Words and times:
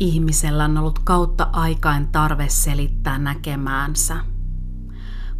ihmisellä 0.00 0.64
on 0.64 0.78
ollut 0.78 0.98
kautta 0.98 1.48
aikain 1.52 2.08
tarve 2.08 2.48
selittää 2.48 3.18
näkemäänsä. 3.18 4.16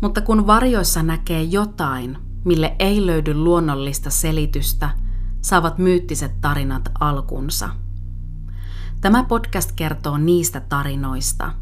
Mutta 0.01 0.21
kun 0.21 0.47
varjoissa 0.47 1.03
näkee 1.03 1.43
jotain, 1.43 2.19
mille 2.45 2.77
ei 2.79 3.07
löydy 3.07 3.35
luonnollista 3.35 4.11
selitystä, 4.11 4.91
saavat 5.41 5.79
myyttiset 5.79 6.41
tarinat 6.41 6.89
alkunsa. 7.01 7.69
Tämä 9.01 9.25
podcast 9.25 9.73
kertoo 9.77 10.19
niistä 10.19 10.61
tarinoista, 10.61 11.53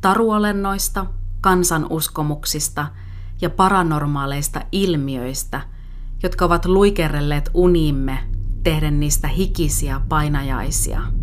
taruolennoista, 0.00 1.06
kansanuskomuksista 1.40 2.86
ja 3.40 3.50
paranormaaleista 3.50 4.62
ilmiöistä, 4.72 5.60
jotka 6.22 6.44
ovat 6.44 6.66
luikerelleet 6.66 7.50
unimme 7.54 8.18
tehden 8.62 9.00
niistä 9.00 9.28
hikisiä 9.28 10.00
painajaisia. 10.08 11.19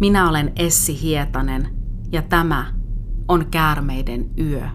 Minä 0.00 0.28
olen 0.28 0.52
Essi 0.56 1.02
Hietanen 1.02 1.68
ja 2.12 2.22
tämä 2.22 2.74
on 3.28 3.46
Käärmeiden 3.50 4.30
yö. 4.38 4.68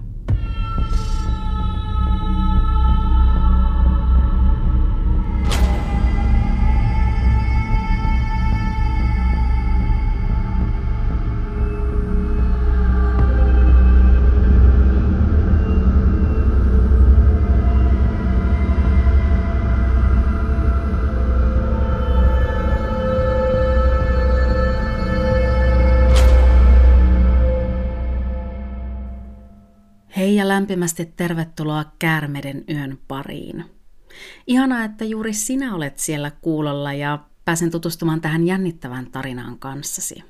Lämpimästi 30.54 31.06
tervetuloa 31.06 31.86
Käärmeden 32.00 32.64
yön 32.70 32.98
pariin. 33.08 33.66
Ihanaa, 34.48 34.84
että 34.84 35.06
juuri 35.06 35.34
sinä 35.34 35.76
olet 35.76 35.98
siellä 35.98 36.32
kuulolla 36.42 36.94
ja 36.94 37.20
pääsen 37.46 37.72
tutustumaan 37.72 38.22
tähän 38.22 38.48
jännittävään 38.48 39.12
tarinaan 39.12 39.60
kanssasi. 39.60 40.24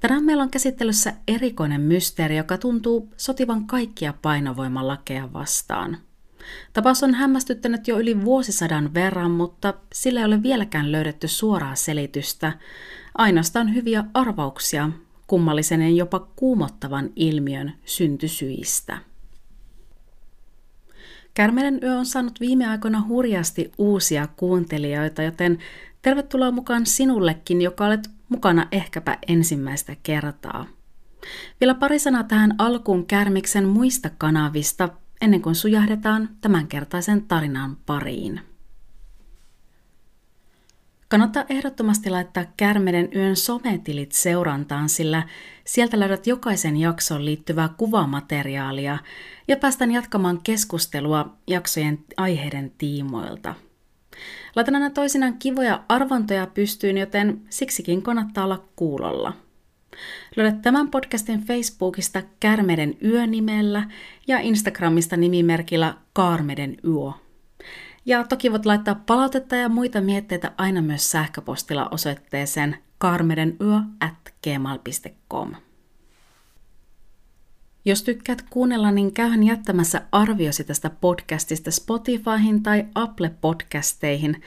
Tänään 0.00 0.24
meillä 0.24 0.42
on 0.42 0.50
käsittelyssä 0.50 1.12
erikoinen 1.28 1.80
mysteeri, 1.80 2.36
joka 2.36 2.58
tuntuu 2.58 3.12
sotivan 3.16 3.66
kaikkia 3.66 4.14
painovoimalakeja 4.22 5.32
vastaan. 5.32 5.98
Tapaus 6.72 7.02
on 7.02 7.14
hämmästyttänyt 7.14 7.88
jo 7.88 7.98
yli 7.98 8.24
vuosisadan 8.24 8.94
verran, 8.94 9.30
mutta 9.30 9.74
sillä 9.92 10.20
ei 10.20 10.26
ole 10.26 10.42
vieläkään 10.42 10.92
löydetty 10.92 11.28
suoraa 11.28 11.74
selitystä, 11.74 12.52
ainoastaan 13.14 13.74
hyviä 13.74 14.04
arvauksia 14.14 14.90
kummallisen 15.26 15.82
ja 15.82 15.88
jopa 15.88 16.20
kuumottavan 16.36 17.10
ilmiön 17.16 17.72
syntysyistä. 17.84 19.11
Kärmelen 21.34 21.78
yö 21.82 21.98
on 21.98 22.06
saanut 22.06 22.40
viime 22.40 22.66
aikoina 22.66 23.04
hurjasti 23.08 23.72
uusia 23.78 24.28
kuuntelijoita, 24.36 25.22
joten 25.22 25.58
tervetuloa 26.02 26.50
mukaan 26.50 26.86
sinullekin, 26.86 27.62
joka 27.62 27.86
olet 27.86 28.10
mukana 28.28 28.66
ehkäpä 28.72 29.18
ensimmäistä 29.28 29.96
kertaa. 30.02 30.66
Vielä 31.60 31.74
pari 31.74 31.98
sanaa 31.98 32.22
tähän 32.22 32.54
alkuun 32.58 33.06
Kärmiksen 33.06 33.68
muista 33.68 34.10
kanavista, 34.18 34.88
ennen 35.20 35.42
kuin 35.42 35.54
sujahdetaan 35.54 36.28
tämänkertaisen 36.40 37.22
tarinan 37.22 37.76
pariin. 37.86 38.40
Kannattaa 41.08 41.44
ehdottomasti 41.48 42.10
laittaa 42.10 42.44
Kärmeden 42.56 43.08
yön 43.14 43.36
sometilit 43.36 44.12
seurantaan, 44.12 44.88
sillä 44.88 45.22
sieltä 45.72 46.00
löydät 46.00 46.26
jokaisen 46.26 46.76
jakson 46.76 47.24
liittyvää 47.24 47.68
kuvamateriaalia 47.76 48.98
ja 49.48 49.56
päästään 49.56 49.90
jatkamaan 49.90 50.40
keskustelua 50.44 51.36
jaksojen 51.46 51.98
aiheiden 52.16 52.72
tiimoilta. 52.78 53.54
Laitan 54.56 54.74
aina 54.74 54.90
toisinaan 54.90 55.38
kivoja 55.38 55.82
arvontoja 55.88 56.46
pystyyn, 56.46 56.98
joten 56.98 57.42
siksikin 57.50 58.02
kannattaa 58.02 58.44
olla 58.44 58.64
kuulolla. 58.76 59.32
Löydät 60.36 60.62
tämän 60.62 60.90
podcastin 60.90 61.40
Facebookista 61.40 62.22
Kärmeden 62.40 62.94
yönimellä 63.04 63.88
ja 64.26 64.38
Instagramista 64.38 65.16
nimimerkillä 65.16 65.94
Kaarmeden 66.12 66.76
yö. 66.84 67.12
Ja 68.06 68.24
toki 68.24 68.52
voit 68.52 68.66
laittaa 68.66 69.02
palautetta 69.06 69.56
ja 69.56 69.68
muita 69.68 70.00
mietteitä 70.00 70.52
aina 70.56 70.82
myös 70.82 71.10
sähköpostilla 71.10 71.88
osoitteeseen 71.90 72.76
karmedenyö 73.02 73.80
at 74.00 74.34
gmail.com. 74.42 75.54
Jos 77.84 78.02
tykkäät 78.02 78.42
kuunnella, 78.50 78.90
niin 78.90 79.12
käyhän 79.12 79.42
jättämässä 79.42 80.02
arviosi 80.12 80.64
tästä 80.64 80.90
podcastista 80.90 81.70
Spotifyhin 81.70 82.62
tai 82.62 82.84
Apple-podcasteihin. 82.94 84.42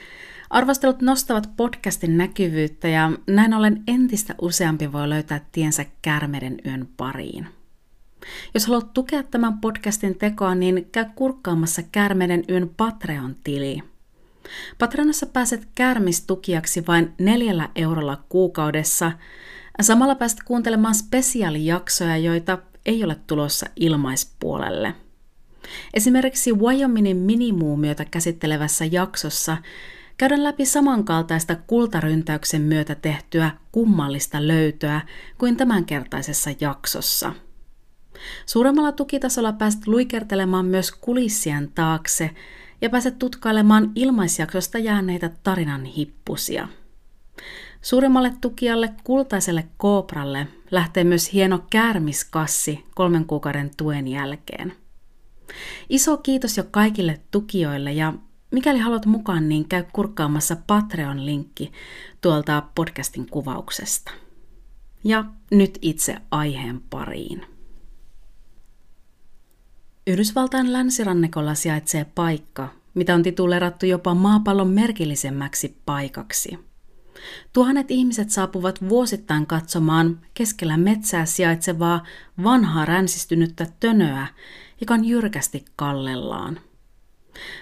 Arvostelut 0.50 1.02
nostavat 1.02 1.50
podcastin 1.56 2.18
näkyvyyttä 2.18 2.88
ja 2.88 3.12
näin 3.26 3.54
ollen 3.54 3.82
entistä 3.86 4.34
useampi 4.42 4.92
voi 4.92 5.08
löytää 5.08 5.40
tiensä 5.52 5.84
Kärmeden 6.02 6.56
yön 6.66 6.88
pariin. 6.96 7.46
Jos 8.54 8.66
haluat 8.66 8.92
tukea 8.92 9.22
tämän 9.22 9.58
podcastin 9.60 10.18
tekoa, 10.18 10.54
niin 10.54 10.88
käy 10.92 11.04
kurkkaamassa 11.14 11.82
Kärmeiden 11.92 12.44
yön 12.48 12.70
Patreon-tili. 12.76 13.82
Patreonassa 14.78 15.26
pääset 15.26 15.68
kärmistukijaksi 15.74 16.86
vain 16.86 17.12
neljällä 17.18 17.68
eurolla 17.74 18.24
kuukaudessa. 18.28 19.12
Samalla 19.80 20.14
pääset 20.14 20.38
kuuntelemaan 20.44 20.94
spesiaalijaksoja, 20.94 22.16
joita 22.16 22.58
ei 22.86 23.04
ole 23.04 23.16
tulossa 23.26 23.66
ilmaispuolelle. 23.76 24.94
Esimerkiksi 25.94 26.52
Wyomingin 26.52 27.16
minimuumiota 27.16 28.04
käsittelevässä 28.04 28.84
jaksossa 28.84 29.56
käydään 30.16 30.44
läpi 30.44 30.66
samankaltaista 30.66 31.56
kultaryntäyksen 31.66 32.62
myötä 32.62 32.94
tehtyä 32.94 33.50
kummallista 33.72 34.46
löytöä 34.46 35.00
kuin 35.38 35.56
tämänkertaisessa 35.56 36.50
jaksossa– 36.60 37.32
Suuremmalla 38.46 38.92
tukitasolla 38.92 39.52
pääset 39.52 39.86
luikertelemaan 39.86 40.66
myös 40.66 40.92
kulissien 40.92 41.70
taakse 41.74 42.30
ja 42.80 42.90
pääset 42.90 43.18
tutkailemaan 43.18 43.92
ilmaisjaksosta 43.94 44.78
jääneitä 44.78 45.30
tarinan 45.42 45.84
hippusia. 45.84 46.68
Suuremmalle 47.82 48.32
tukijalle 48.40 48.94
kultaiselle 49.04 49.66
koopralle 49.76 50.48
lähtee 50.70 51.04
myös 51.04 51.32
hieno 51.32 51.64
käärmiskassi 51.70 52.84
kolmen 52.94 53.24
kuukauden 53.24 53.70
tuen 53.76 54.08
jälkeen. 54.08 54.72
Iso 55.88 56.16
kiitos 56.16 56.56
jo 56.56 56.64
kaikille 56.70 57.20
tukijoille 57.30 57.92
ja 57.92 58.12
mikäli 58.50 58.78
haluat 58.78 59.06
mukaan, 59.06 59.48
niin 59.48 59.68
käy 59.68 59.84
kurkkaamassa 59.92 60.56
Patreon-linkki 60.66 61.72
tuolta 62.20 62.62
podcastin 62.74 63.26
kuvauksesta. 63.30 64.10
Ja 65.04 65.24
nyt 65.50 65.78
itse 65.82 66.16
aiheen 66.30 66.80
pariin. 66.90 67.46
Yhdysvaltain 70.06 70.72
länsirannikolla 70.72 71.54
sijaitsee 71.54 72.06
paikka, 72.14 72.68
mitä 72.94 73.14
on 73.14 73.22
titulerattu 73.22 73.86
jopa 73.86 74.14
maapallon 74.14 74.68
merkillisemmäksi 74.68 75.80
paikaksi. 75.86 76.58
Tuhannet 77.52 77.90
ihmiset 77.90 78.30
saapuvat 78.30 78.88
vuosittain 78.88 79.46
katsomaan 79.46 80.20
keskellä 80.34 80.76
metsää 80.76 81.26
sijaitsevaa 81.26 82.04
vanhaa 82.44 82.84
ränsistynyttä 82.84 83.66
tönöä, 83.80 84.26
joka 84.80 84.94
on 84.94 85.04
jyrkästi 85.04 85.64
kallellaan. 85.76 86.60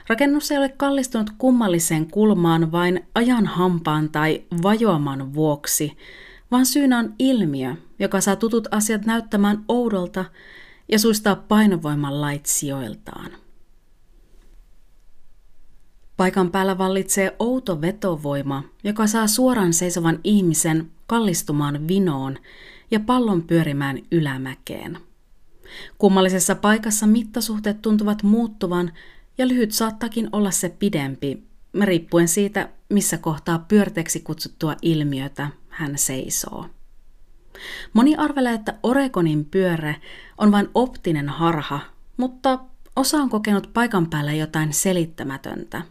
Rakennus 0.09 0.51
ei 0.51 0.59
ole 0.59 0.69
kallistunut 0.69 1.31
kummalliseen 1.39 2.11
kulmaan 2.11 2.73
vain 2.73 3.07
ajan 3.15 3.47
hampaan 3.47 4.11
tai 4.11 4.43
vajoaman 4.63 5.35
vuoksi, 5.35 5.97
vaan 6.51 6.67
syynä 6.67 6.99
on 6.99 7.15
ilmiö, 7.19 7.77
joka 7.99 8.21
saa 8.21 8.37
tutut 8.37 8.69
asiat 8.71 9.07
näyttämään 9.07 9.65
oudolta 9.69 10.25
ja 10.89 10.99
suistaa 10.99 11.37
painovoiman 11.37 12.21
lait 12.21 12.47
sijoiltaan. 12.47 13.44
Paikan 16.17 16.51
päällä 16.51 16.79
vallitsee 16.79 17.37
outo 17.39 17.81
vetovoima, 17.81 18.63
joka 18.85 19.07
saa 19.07 19.27
suoraan 19.27 19.73
seisovan 19.73 20.19
ihmisen 20.25 20.91
kallistumaan 21.07 21.89
vinoon 21.89 22.39
ja 22.91 23.01
pallon 23.01 23.43
pyörimään 23.43 23.99
ylämäkeen. 24.13 24.99
Kummallisessa 25.99 26.55
paikassa 26.55 27.07
mittasuhteet 27.07 27.83
tuntuvat 27.83 28.23
muuttuvan 28.23 28.93
ja 29.39 29.49
lyhyt 29.49 29.73
saattakin 29.73 30.29
olla 30.33 30.51
se 30.51 30.69
pidempi, 30.69 31.43
riippuen 31.83 32.29
siitä, 32.29 32.69
missä 32.89 33.19
kohtaa 33.19 33.59
pyörteeksi 33.59 34.21
kutsuttua 34.21 34.77
ilmiötä 34.83 35.49
hän 35.69 35.99
seisoo. 35.99 36.67
Moni 37.93 38.17
arvelee, 38.17 38.55
että 38.55 38.75
Oregonin 38.83 39.45
pyöre 39.45 39.97
on 40.39 40.53
vain 40.53 40.69
optinen 40.75 41.29
harha, 41.29 41.81
mutta 42.17 42.59
osa 42.97 43.17
on 43.17 43.31
kokenut 43.31 43.71
paikan 43.73 44.11
päällä 44.11 44.33
jotain 44.33 44.73
selittämätöntä. 44.73 45.83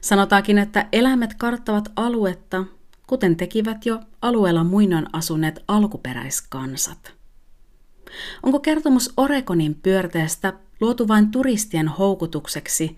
Sanotaankin, 0.00 0.58
että 0.58 0.88
eläimet 0.92 1.34
karttavat 1.34 1.92
aluetta, 1.96 2.64
kuten 3.06 3.36
tekivät 3.36 3.86
jo 3.86 4.00
alueella 4.22 4.64
muinoin 4.64 5.06
asuneet 5.12 5.64
alkuperäiskansat. 5.68 7.12
Onko 8.42 8.60
kertomus 8.60 9.12
Oregonin 9.16 9.74
pyörteestä 9.74 10.52
luotu 10.80 11.08
vain 11.08 11.30
turistien 11.30 11.88
houkutukseksi, 11.88 12.96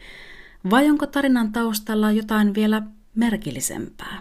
vai 0.70 0.90
onko 0.90 1.06
tarinan 1.06 1.52
taustalla 1.52 2.12
jotain 2.12 2.54
vielä 2.54 2.82
merkillisempää? 3.14 4.20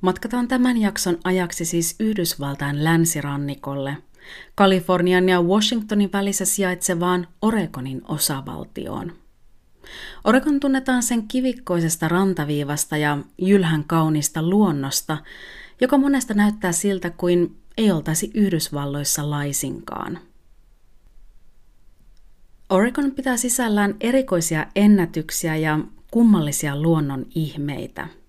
Matkataan 0.00 0.48
tämän 0.48 0.76
jakson 0.76 1.18
ajaksi 1.24 1.64
siis 1.64 1.96
Yhdysvaltain 2.00 2.84
länsirannikolle, 2.84 3.96
Kalifornian 4.54 5.28
ja 5.28 5.42
Washingtonin 5.42 6.12
välissä 6.12 6.44
sijaitsevaan 6.44 7.28
Oregonin 7.42 8.02
osavaltioon. 8.08 9.12
Oregon 10.24 10.60
tunnetaan 10.60 11.02
sen 11.02 11.28
kivikkoisesta 11.28 12.08
rantaviivasta 12.08 12.96
ja 12.96 13.18
jylhän 13.38 13.84
kaunista 13.84 14.42
luonnosta, 14.42 15.18
joka 15.80 15.98
monesta 15.98 16.34
näyttää 16.34 16.72
siltä 16.72 17.10
kuin 17.10 17.56
ei 17.76 17.90
oltaisi 17.90 18.30
Yhdysvalloissa 18.34 19.30
laisinkaan. 19.30 20.18
Oregon 22.70 23.12
pitää 23.12 23.36
sisällään 23.36 23.94
erikoisia 24.00 24.66
ennätyksiä 24.76 25.56
ja 25.56 25.78
kummallisia 26.10 26.82
luonnon 26.82 27.26
ihmeitä– 27.34 28.08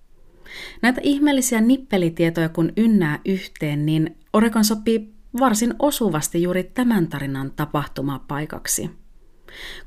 Näitä 0.81 1.01
ihmeellisiä 1.03 1.61
nippelitietoja 1.61 2.49
kun 2.49 2.73
ynnää 2.77 3.19
yhteen, 3.25 3.85
niin 3.85 4.17
Oregon 4.33 4.65
sopii 4.65 5.13
varsin 5.39 5.73
osuvasti 5.79 6.41
juuri 6.41 6.63
tämän 6.63 7.07
tarinan 7.07 7.51
tapahtumapaikaksi. 7.51 8.89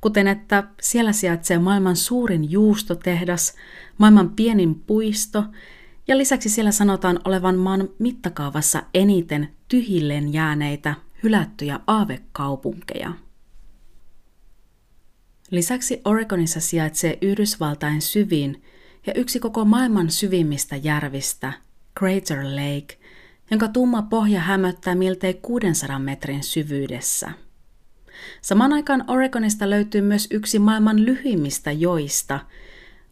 Kuten 0.00 0.26
että 0.26 0.64
siellä 0.80 1.12
sijaitsee 1.12 1.58
maailman 1.58 1.96
suurin 1.96 2.50
juustotehdas, 2.50 3.54
maailman 3.98 4.30
pienin 4.30 4.74
puisto 4.74 5.44
ja 6.08 6.18
lisäksi 6.18 6.48
siellä 6.48 6.72
sanotaan 6.72 7.20
olevan 7.24 7.56
maan 7.56 7.88
mittakaavassa 7.98 8.82
eniten 8.94 9.48
tyhilleen 9.68 10.32
jääneitä 10.32 10.94
hylättyjä 11.22 11.80
aavekaupunkeja. 11.86 13.12
Lisäksi 15.50 16.00
Oregonissa 16.04 16.60
sijaitsee 16.60 17.18
Yhdysvaltain 17.22 18.02
syvin 18.02 18.62
ja 19.06 19.12
yksi 19.14 19.40
koko 19.40 19.64
maailman 19.64 20.10
syvimmistä 20.10 20.76
järvistä, 20.76 21.52
Crater 21.98 22.44
Lake, 22.44 22.98
jonka 23.50 23.68
tumma 23.68 24.02
pohja 24.02 24.40
hämöttää 24.40 24.94
miltei 24.94 25.34
600 25.34 25.98
metrin 25.98 26.42
syvyydessä. 26.42 27.30
Samaan 28.40 28.72
aikaan 28.72 29.04
Oregonista 29.06 29.70
löytyy 29.70 30.00
myös 30.00 30.28
yksi 30.30 30.58
maailman 30.58 31.04
lyhyimmistä 31.04 31.72
joista, 31.72 32.40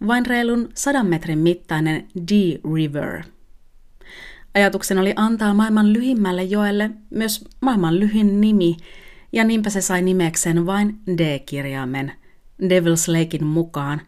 vain 0.07 0.27
reilun 0.27 0.69
100 0.75 1.03
metrin 1.03 1.39
mittainen 1.39 2.09
D 2.33 2.61
River. 2.75 3.23
Ajatuksen 4.55 4.99
oli 4.99 5.13
antaa 5.17 5.55
maailman 5.55 5.93
lyhimmälle 5.93 6.43
joelle 6.43 6.91
myös 7.11 7.45
maailman 7.61 8.01
lyhin 8.01 8.41
nimi, 8.41 8.77
ja 9.33 9.45
niinpä 9.45 9.71
se 9.71 9.81
sai 9.81 10.03
nimekseen 10.03 10.67
vain 10.67 10.99
D-kirjaimen 11.17 12.13
Devil's 12.63 13.19
Lakein 13.19 13.47
mukaan, 13.47 14.01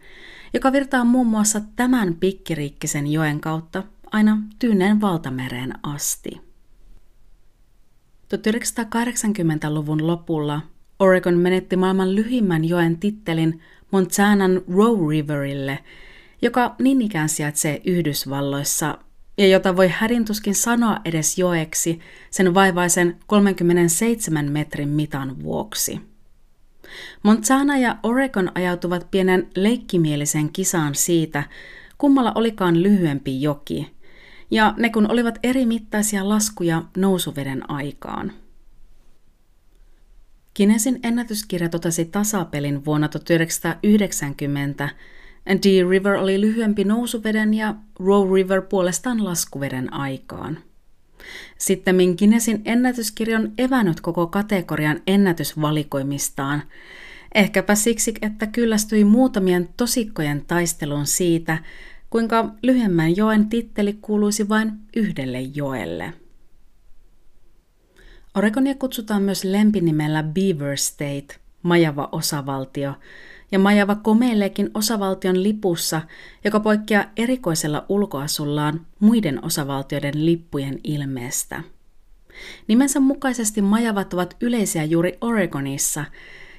joka 0.55 0.73
virtaa 0.73 1.05
muun 1.05 1.27
muassa 1.27 1.61
tämän 1.77 2.15
pikkiriikkisen 2.15 3.07
joen 3.07 3.41
kautta 3.41 3.83
aina 4.13 4.43
Tyyneen 4.59 5.01
valtamereen 5.01 5.73
asti. 5.83 6.41
1980-luvun 8.35 10.07
lopulla 10.07 10.63
Oregon 10.99 11.39
menetti 11.39 11.77
maailman 11.77 12.15
lyhimmän 12.15 12.65
joen 12.65 12.99
tittelin 12.99 13.61
Montanan 13.91 14.63
Row 14.75 15.11
Riverille, 15.11 15.79
joka 16.43 16.75
niin 16.79 17.03
ikään 17.03 17.29
sijaitsee 17.29 17.81
Yhdysvalloissa 17.85 18.99
ja 19.39 19.47
jota 19.47 19.77
voi 19.77 19.89
hädintuskin 19.89 20.55
sanoa 20.55 20.99
edes 21.05 21.39
joeksi 21.39 22.01
sen 22.31 22.55
vaivaisen 22.55 23.17
37 23.27 24.53
metrin 24.53 24.89
mitan 24.89 25.43
vuoksi. 25.43 26.14
Montana 27.23 27.79
ja 27.79 27.97
Oregon 28.03 28.53
ajautuvat 28.55 29.11
pienen 29.11 29.49
leikkimielisen 29.57 30.53
kisaan 30.53 30.95
siitä, 30.95 31.45
kummalla 31.99 32.33
olikaan 32.35 32.83
lyhyempi 32.83 33.43
joki, 33.43 33.95
ja 34.51 34.75
ne 34.77 34.91
kun 34.91 35.11
olivat 35.11 35.39
eri 35.43 35.67
mittaisia 35.67 36.29
laskuja 36.29 36.83
nousuveden 36.97 37.71
aikaan. 37.71 38.33
Kinesin 40.55 41.01
ennätyskirja 41.03 41.69
totesi 41.69 42.05
tasapelin 42.05 42.85
vuonna 42.85 43.09
1990. 43.09 44.89
D 45.47 45.89
River 45.91 46.15
oli 46.15 46.41
lyhyempi 46.41 46.85
nousuveden 46.85 47.55
ja 47.55 47.75
Row 47.99 48.35
River 48.35 48.63
puolestaan 48.63 49.25
laskuveden 49.25 49.93
aikaan. 49.93 50.59
Sitten 51.59 51.97
Guinnessin 52.19 52.63
ennätyskirja 52.65 53.39
on 53.39 53.53
evännyt 53.59 54.01
koko 54.01 54.27
kategorian 54.27 55.01
ennätysvalikoimistaan, 55.07 56.63
ehkäpä 57.35 57.75
siksi, 57.75 58.15
että 58.23 58.47
kyllästyi 58.47 59.05
muutamien 59.05 59.69
tosikkojen 59.77 60.45
taisteluun 60.47 61.07
siitä, 61.07 61.59
kuinka 62.11 62.55
lyhyemmän 62.63 63.17
joen 63.17 63.49
titteli 63.49 63.99
kuuluisi 64.03 64.49
vain 64.49 64.73
yhdelle 64.97 65.41
joelle. 65.41 66.13
Oregonia 68.35 68.75
kutsutaan 68.75 69.23
myös 69.23 69.45
lempinimellä 69.45 70.23
Beaver 70.23 70.77
State, 70.77 71.27
majava 71.63 72.09
osavaltio, 72.13 72.95
ja 73.55 73.59
Majava 73.59 73.95
komeileekin 73.95 74.71
osavaltion 74.75 75.43
lipussa, 75.43 76.01
joka 76.45 76.61
poikkeaa 76.61 77.05
erikoisella 77.17 77.85
ulkoasullaan 77.89 78.87
muiden 79.01 79.45
osavaltioiden 79.45 80.27
lippujen 80.27 80.81
ilmeestä. 80.85 81.63
Nimensä 82.69 83.01
mukaisesti 83.01 83.63
majavat 83.63 84.15
ovat 84.15 84.37
yleisiä 84.41 84.85
juuri 84.85 85.19
Oregonissa, 85.21 86.05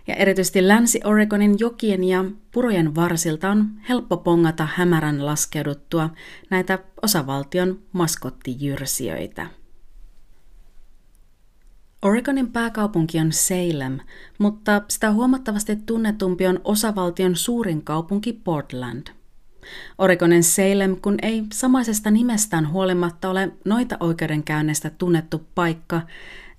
ja 0.08 0.16
erityisesti 0.16 0.68
Länsi-Oregonin 0.68 1.56
jokien 1.60 2.04
ja 2.04 2.26
purojen 2.52 2.96
varsilta 2.96 3.50
on 3.50 3.66
helppo 3.90 4.18
pongata 4.18 4.68
hämärän 4.76 5.26
laskeuduttua 5.26 6.10
näitä 6.50 6.80
osavaltion 7.02 7.80
maskottijyrsijöitä. 7.92 9.48
Oregonin 12.06 12.52
pääkaupunki 12.52 13.20
on 13.20 13.32
Salem, 13.32 14.00
mutta 14.38 14.82
sitä 14.88 15.12
huomattavasti 15.12 15.76
tunnetumpi 15.76 16.48
on 16.48 16.62
osavaltion 16.64 17.36
suurin 17.36 17.82
kaupunki 17.82 18.34
Portland. 18.34 19.08
Oregonin 19.98 20.44
Salem, 20.44 20.96
kun 21.02 21.18
ei 21.22 21.44
samaisesta 21.54 22.12
nimestään 22.12 22.72
huolimatta 22.72 23.30
ole 23.30 23.52
noita 23.66 23.98
oikeudenkäynneistä 24.00 24.90
tunnettu 24.90 25.48
paikka, 25.56 26.02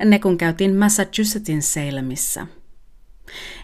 ne 0.04 0.18
kun 0.18 0.38
käytiin 0.38 0.76
Massachusettsin 0.76 1.62
Salemissa. 1.62 2.46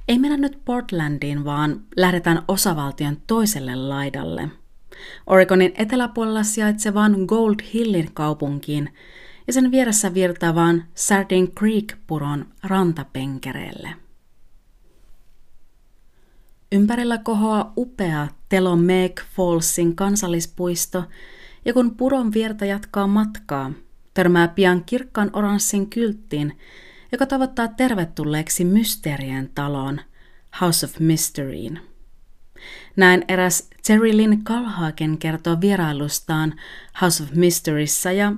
Ei 0.09 0.19
mennä 0.19 0.37
nyt 0.37 0.59
Portlandiin, 0.65 1.45
vaan 1.45 1.81
lähdetään 1.97 2.43
osavaltion 2.49 3.17
toiselle 3.27 3.77
laidalle. 3.77 4.49
Oregonin 5.27 5.73
eteläpuolella 5.77 6.43
sijaitsevaan 6.43 7.17
Gold 7.27 7.57
Hillin 7.75 8.11
kaupunkiin– 8.15 8.89
ja 9.47 9.53
sen 9.53 9.71
vieressä 9.71 10.15
virtaavaan 10.15 10.85
Sardine 10.95 11.47
Creek-puron 11.47 12.47
rantapenkereelle. 12.63 13.95
Ympärillä 16.73 17.19
kohoaa 17.19 17.73
upea 17.77 18.29
Telomeg 18.49 19.21
Fallsin 19.37 19.97
kansallispuisto, 19.97 21.05
ja 21.65 21.73
kun 21.73 21.97
puron 21.97 22.33
vierta 22.33 22.65
jatkaa 22.65 23.07
matkaa, 23.07 23.71
törmää 24.15 24.49
pian 24.49 24.85
kirkkaan 24.85 25.31
oranssin 25.33 25.91
kylttiin, 25.91 26.59
joka 27.13 27.27
tavoittaa 27.27 27.69
tervetulleeksi 27.69 28.65
Mysteerien 28.65 29.51
taloon, 29.55 30.01
House 30.61 30.87
of 30.87 30.99
Mysteryin. 30.99 31.81
Näin 32.97 33.25
eräs 33.29 33.71
Terry 33.87 34.17
Lynn 34.17 34.45
Kalhagen 34.45 35.19
kertoo 35.19 35.61
vierailustaan 35.61 36.55
House 37.01 37.23
of 37.23 37.31
Mysteryssä 37.31 38.13
ja 38.13 38.33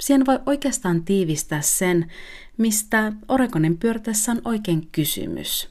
Siihen 0.00 0.26
voi 0.26 0.38
oikeastaan 0.46 1.04
tiivistää 1.04 1.60
sen, 1.60 2.12
mistä 2.56 3.12
Oregonin 3.28 3.78
pyörteessä 3.78 4.32
on 4.32 4.40
oikein 4.44 4.88
kysymys. 4.92 5.70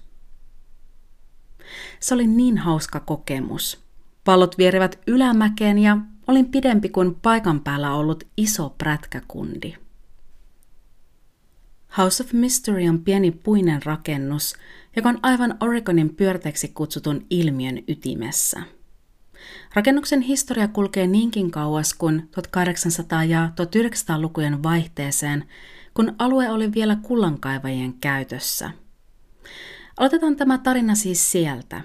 Se 1.99 2.13
oli 2.13 2.27
niin 2.27 2.57
hauska 2.57 2.99
kokemus. 2.99 3.79
Pallot 4.23 4.57
vierivät 4.57 4.99
ylämäkeen 5.07 5.79
ja 5.79 5.97
olin 6.27 6.51
pidempi 6.51 6.89
kuin 6.89 7.15
paikan 7.15 7.61
päällä 7.61 7.93
ollut 7.93 8.23
iso 8.37 8.75
prätkäkundi. 8.77 9.75
House 11.97 12.23
of 12.23 12.33
Mystery 12.33 12.89
on 12.89 12.99
pieni 12.99 13.31
puinen 13.31 13.83
rakennus, 13.83 14.55
joka 14.95 15.09
on 15.09 15.19
aivan 15.23 15.57
Oregonin 15.59 16.15
pyörteeksi 16.15 16.67
kutsutun 16.67 17.25
ilmiön 17.29 17.79
ytimessä– 17.87 18.63
Rakennuksen 19.73 20.21
historia 20.21 20.67
kulkee 20.67 21.07
niinkin 21.07 21.51
kauas 21.51 21.93
kuin 21.93 22.29
1800- 23.21 23.25
ja 23.27 23.49
1900-lukujen 23.49 24.63
vaihteeseen, 24.63 25.45
kun 25.93 26.15
alue 26.19 26.49
oli 26.49 26.73
vielä 26.73 26.97
kullankaivajien 27.01 27.93
käytössä. 27.93 28.71
Aloitetaan 29.97 30.35
tämä 30.35 30.57
tarina 30.57 30.95
siis 30.95 31.31
sieltä, 31.31 31.81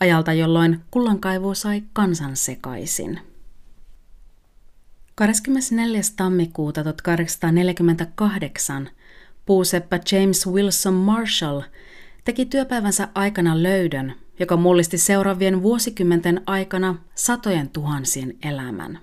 ajalta 0.00 0.32
jolloin 0.32 0.80
kullankaivu 0.90 1.54
sai 1.54 1.82
kansan 1.92 2.36
sekaisin. 2.36 3.20
24. 5.14 6.00
tammikuuta 6.16 6.84
1848 6.84 8.90
puuseppä 9.46 10.00
James 10.12 10.46
Wilson 10.46 10.94
Marshall 10.94 11.62
teki 12.24 12.46
työpäivänsä 12.46 13.08
aikana 13.14 13.62
löydön, 13.62 14.14
joka 14.38 14.56
mullisti 14.56 14.98
seuraavien 14.98 15.62
vuosikymmenten 15.62 16.40
aikana 16.46 16.94
satojen 17.14 17.70
tuhansien 17.70 18.34
elämän. 18.42 18.98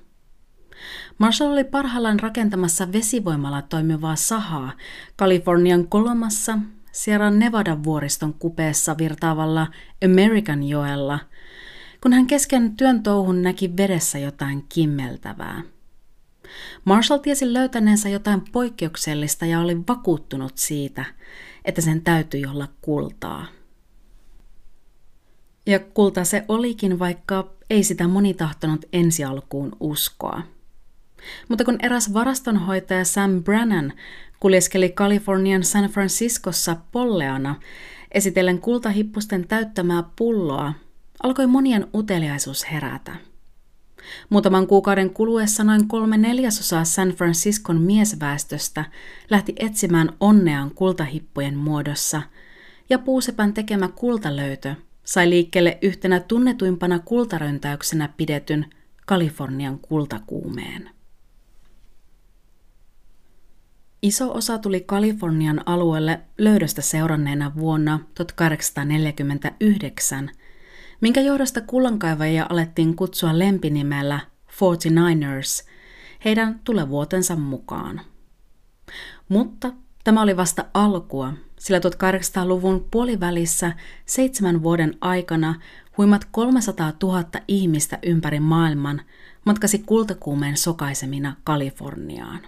Marshall 1.18 1.51
oli 1.51 1.63
parhaillaan 1.63 2.20
rakentamassa 2.20 2.92
vesivoimalla 2.92 3.62
toimivaa 3.62 4.15
sahaa 4.15 4.72
Kalifornian 5.15 5.88
kolmassa 5.88 6.58
Sierra 6.92 7.32
Nevada 7.32 7.84
vuoriston 7.84 8.34
kupeessa 8.34 8.98
virtaavalla 8.98 9.68
American 10.06 10.63
joella, 10.63 11.20
kun 12.01 12.13
hän 12.13 12.27
kesken 12.27 12.77
työn 12.77 13.04
touhun 13.04 13.42
näki 13.42 13.77
vedessä 13.77 14.20
jotain 14.20 14.65
kimmeltävää. 14.70 15.62
Marshall 16.86 17.20
tiesi 17.20 17.54
löytäneensä 17.54 18.10
jotain 18.10 18.42
poikkeuksellista 18.51 19.46
ja 19.46 19.60
oli 19.60 19.77
vakuuttunut 19.88 20.58
siitä, 20.58 21.06
että 21.65 21.82
sen 21.82 22.01
täytyi 22.01 22.46
olla 22.46 22.68
kultaa. 22.82 23.46
Ja 25.65 25.79
kulta 25.79 26.24
se 26.24 26.45
olikin, 26.48 27.00
vaikka 27.00 27.53
ei 27.69 27.84
sitä 27.84 28.07
moni 28.07 28.34
tahtonut 28.34 28.86
ensi 28.93 29.24
alkuun 29.24 29.72
uskoa. 29.79 30.41
Mutta 31.50 31.63
kun 31.65 31.77
eräs 31.81 32.13
varastonhoitaja 32.13 33.05
Sam 33.05 33.43
Brannan 33.43 33.93
kuljeskeli 34.39 34.89
Kalifornian 34.89 35.63
San 35.63 35.89
Franciscossa 35.89 36.77
polleana 36.91 37.55
esitellen 38.12 38.60
kultahippusten 38.60 39.48
täyttämää 39.48 40.03
pulloa, 40.15 40.74
alkoi 41.24 41.48
monien 41.48 41.88
uteliaisuus 41.93 42.72
herätä. 42.72 43.15
Muutaman 44.29 44.67
kuukauden 44.67 45.10
kuluessa 45.10 45.63
noin 45.63 45.88
kolme 45.88 46.17
neljäsosaa 46.17 46.86
San 46.86 47.10
Franciscon 47.10 47.81
miesväestöstä 47.81 48.86
lähti 49.29 49.53
etsimään 49.60 50.10
onneaan 50.19 50.72
kultahippujen 50.72 51.57
muodossa, 51.57 52.22
ja 52.89 53.00
puusepän 53.00 53.53
tekemä 53.53 53.88
kultalöytö 53.88 54.75
sai 55.06 55.30
liikkeelle 55.30 55.78
yhtenä 55.82 56.20
tunnetuimpana 56.20 57.00
kultaröntäyksenä 57.00 58.10
pidetyn 58.18 58.66
Kalifornian 59.06 59.80
kultakuumeen. 59.80 60.90
Iso 64.02 64.34
osa 64.34 64.58
tuli 64.58 64.82
Kalifornian 64.82 65.62
alueelle 65.66 66.22
löydöstä 66.38 66.82
seuranneena 66.82 67.52
vuonna 67.56 68.00
1849, 68.16 70.32
minkä 71.02 71.22
johdosta 71.22 71.62
kullankaivajia 71.62 72.46
alettiin 72.50 72.96
kutsua 72.96 73.40
lempinimellä 73.40 74.20
49ers, 74.52 75.70
heidän 76.26 76.60
tulevuotensa 76.64 77.36
mukaan. 77.36 78.02
Mutta 79.30 79.74
tämä 80.04 80.22
oli 80.22 80.38
vasta 80.38 80.66
alkua, 80.74 81.34
sillä 81.65 81.79
1800-luvun 81.79 82.88
puolivälissä 82.91 83.74
seitsemän 84.05 84.63
vuoden 84.63 84.98
aikana 85.01 85.62
huimat 85.98 86.27
300 86.31 86.93
000 87.03 87.24
ihmistä 87.48 88.00
ympäri 88.03 88.39
maailman 88.39 89.01
matkasi 89.45 89.79
kultakuumeen 89.79 90.57
sokaisemina 90.57 91.36
Kaliforniaan. 91.43 92.39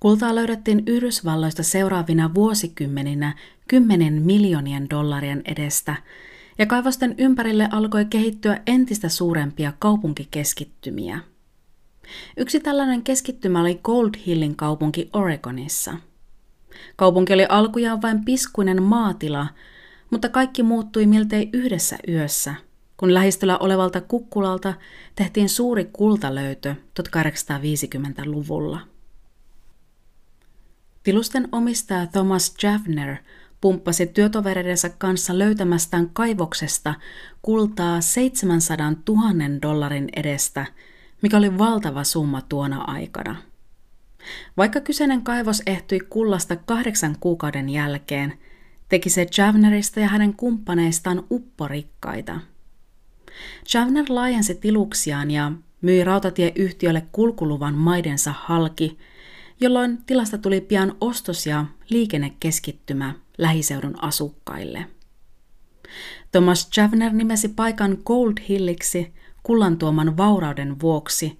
Kultaa 0.00 0.34
löydettiin 0.34 0.82
Yhdysvalloista 0.86 1.62
seuraavina 1.62 2.34
vuosikymmeninä 2.34 3.34
10 3.68 4.22
miljoonien 4.22 4.90
dollarien 4.90 5.42
edestä, 5.44 5.96
ja 6.58 6.66
kaivosten 6.66 7.14
ympärille 7.18 7.68
alkoi 7.72 8.04
kehittyä 8.04 8.60
entistä 8.66 9.08
suurempia 9.08 9.72
kaupunkikeskittymiä. 9.78 11.20
Yksi 12.36 12.60
tällainen 12.60 13.02
keskittymä 13.02 13.60
oli 13.60 13.80
Gold 13.82 14.14
Hillin 14.26 14.56
kaupunki 14.56 15.10
Oregonissa. 15.12 15.94
Kaupunki 16.96 17.32
oli 17.32 17.46
alkujaan 17.48 18.02
vain 18.02 18.24
piskuinen 18.24 18.82
maatila, 18.82 19.46
mutta 20.10 20.28
kaikki 20.28 20.62
muuttui 20.62 21.06
miltei 21.06 21.50
yhdessä 21.52 21.98
yössä, 22.08 22.54
kun 22.96 23.14
lähistöllä 23.14 23.58
olevalta 23.58 24.00
kukkulalta 24.00 24.74
tehtiin 25.14 25.48
suuri 25.48 25.90
kultalöytö 25.92 26.74
1850-luvulla. 27.00 28.80
Tilusten 31.02 31.48
omistaja 31.52 32.06
Thomas 32.06 32.54
Javner 32.62 33.16
pumppasi 33.60 34.06
työtovereidensa 34.06 34.88
kanssa 34.88 35.38
löytämästään 35.38 36.10
kaivoksesta 36.12 36.94
kultaa 37.42 38.00
700 38.00 38.92
000 39.08 39.30
dollarin 39.62 40.08
edestä, 40.16 40.66
mikä 41.22 41.36
oli 41.36 41.58
valtava 41.58 42.04
summa 42.04 42.40
tuona 42.40 42.80
aikana. 42.80 43.51
Vaikka 44.56 44.80
kyseinen 44.80 45.22
kaivos 45.22 45.62
ehtyi 45.66 46.00
kullasta 46.00 46.56
kahdeksan 46.56 47.16
kuukauden 47.20 47.68
jälkeen, 47.68 48.38
teki 48.88 49.10
se 49.10 49.26
Javnerista 49.38 50.00
ja 50.00 50.08
hänen 50.08 50.34
kumppaneistaan 50.34 51.24
upporikkaita. 51.30 52.40
Javner 53.74 54.04
laajensi 54.08 54.54
tiluksiaan 54.54 55.30
ja 55.30 55.52
myi 55.80 56.04
rautatieyhtiölle 56.04 57.06
kulkuluvan 57.12 57.74
maidensa 57.74 58.34
halki– 58.38 58.98
jolloin 59.62 59.98
tilasta 60.06 60.38
tuli 60.38 60.60
pian 60.60 60.96
ostos- 61.00 61.46
ja 61.46 61.64
liikennekeskittymä 61.88 63.14
lähiseudun 63.38 64.02
asukkaille. 64.04 64.86
Thomas 66.32 66.68
Javner 66.76 67.12
nimesi 67.12 67.48
paikan 67.48 67.98
Gold 68.04 68.38
Hilliksi 68.48 69.12
kullan 69.42 69.78
tuoman 69.78 70.16
vaurauden 70.16 70.80
vuoksi, 70.80 71.38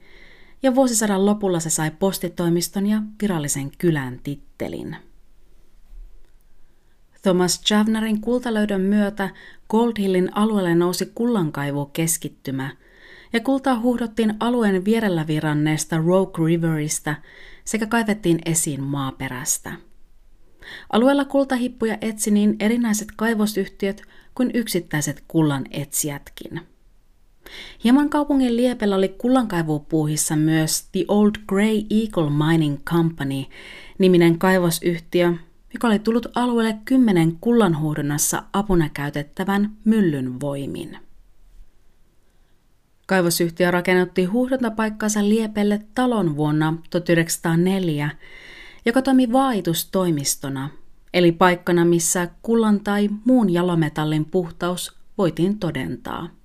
ja 0.62 0.74
vuosisadan 0.74 1.26
lopulla 1.26 1.60
se 1.60 1.70
sai 1.70 1.90
postitoimiston 1.90 2.86
ja 2.86 3.02
virallisen 3.22 3.70
kylän 3.78 4.20
tittelin. 4.22 4.96
Thomas 7.22 7.70
Javnerin 7.70 8.20
kultalöydön 8.20 8.80
myötä 8.80 9.30
Gold 9.68 9.92
Hillin 9.98 10.36
alueelle 10.36 10.74
nousi 10.74 11.06
kullankaivu 11.14 11.86
keskittymä, 11.86 12.76
ja 13.32 13.40
kultaa 13.40 13.80
huuhdottiin 13.80 14.34
alueen 14.40 14.84
vierellä 14.84 15.26
viranneesta 15.26 15.96
Rogue 15.96 16.46
Riverista 16.46 17.14
sekä 17.64 17.86
kaivettiin 17.86 18.38
esiin 18.44 18.82
maaperästä. 18.82 19.72
Alueella 20.92 21.24
kultahippuja 21.24 21.98
etsi 22.00 22.30
niin 22.30 22.56
erinäiset 22.60 23.08
kaivosyhtiöt 23.16 24.02
kuin 24.34 24.50
yksittäiset 24.54 25.24
kullan 25.28 25.64
etsijätkin. 25.70 26.71
Hieman 27.84 28.10
kaupungin 28.10 28.56
liepellä 28.56 28.96
oli 28.96 29.08
kullankaivupuuhissa 29.08 30.36
myös 30.36 30.88
The 30.92 31.04
Old 31.08 31.34
Grey 31.48 31.82
Eagle 31.90 32.30
Mining 32.46 32.78
Company, 32.84 33.44
niminen 33.98 34.38
kaivosyhtiö, 34.38 35.32
joka 35.74 35.86
oli 35.86 35.98
tullut 35.98 36.26
alueelle 36.34 36.78
kymmenen 36.84 37.36
kullanhuuhdonnassa 37.40 38.42
apuna 38.52 38.88
käytettävän 38.88 39.76
myllyn 39.84 40.40
voimin. 40.40 40.98
Kaivosyhtiö 43.06 43.70
rakennutti 43.70 44.24
huuhdontapaikkansa 44.24 45.28
Liepelle 45.28 45.80
talon 45.94 46.36
vuonna 46.36 46.74
1904, 46.90 48.10
joka 48.86 49.02
toimi 49.02 49.32
vaitustoimistona, 49.32 50.70
eli 51.14 51.32
paikkana, 51.32 51.84
missä 51.84 52.28
kullan 52.42 52.80
tai 52.80 53.08
muun 53.24 53.50
jalometallin 53.50 54.24
puhtaus 54.24 54.96
voitiin 55.18 55.58
todentaa. 55.58 56.41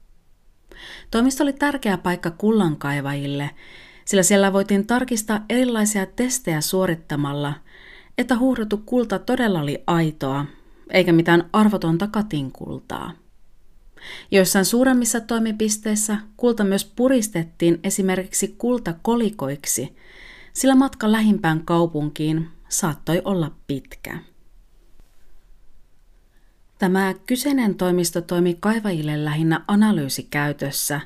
Toimisto 1.11 1.43
oli 1.43 1.53
tärkeä 1.53 1.97
paikka 1.97 2.31
kullankaivajille, 2.31 3.49
sillä 4.05 4.23
siellä 4.23 4.53
voitiin 4.53 4.87
tarkistaa 4.87 5.45
erilaisia 5.49 6.05
testejä 6.05 6.61
suorittamalla, 6.61 7.53
että 8.17 8.37
huuhdottu 8.37 8.77
kulta 8.77 9.19
todella 9.19 9.61
oli 9.61 9.83
aitoa, 9.87 10.45
eikä 10.91 11.11
mitään 11.11 11.49
arvotonta 11.53 12.07
katinkultaa. 12.07 13.11
Joissain 14.31 14.65
suuremmissa 14.65 15.21
toimipisteissä 15.21 16.17
kulta 16.37 16.63
myös 16.63 16.85
puristettiin 16.95 17.79
esimerkiksi 17.83 18.55
kultakolikoiksi, 18.57 19.95
sillä 20.53 20.75
matka 20.75 21.11
lähimpään 21.11 21.65
kaupunkiin 21.65 22.47
saattoi 22.69 23.21
olla 23.25 23.51
pitkä. 23.67 24.19
Tämä 26.79 27.13
kyseinen 27.25 27.75
toimisto 27.75 28.21
toimi 28.21 28.57
kaivajille 28.59 29.25
lähinnä 29.25 29.61
analyysikäytössä, 29.67 31.01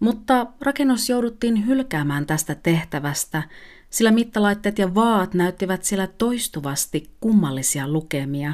mutta 0.00 0.46
rakennus 0.60 1.08
jouduttiin 1.08 1.66
hylkäämään 1.66 2.26
tästä 2.26 2.54
tehtävästä, 2.54 3.42
sillä 3.90 4.10
mittalaitteet 4.10 4.78
ja 4.78 4.94
vaat 4.94 5.34
näyttivät 5.34 5.84
siellä 5.84 6.06
toistuvasti 6.06 7.10
kummallisia 7.20 7.88
lukemia, 7.88 8.52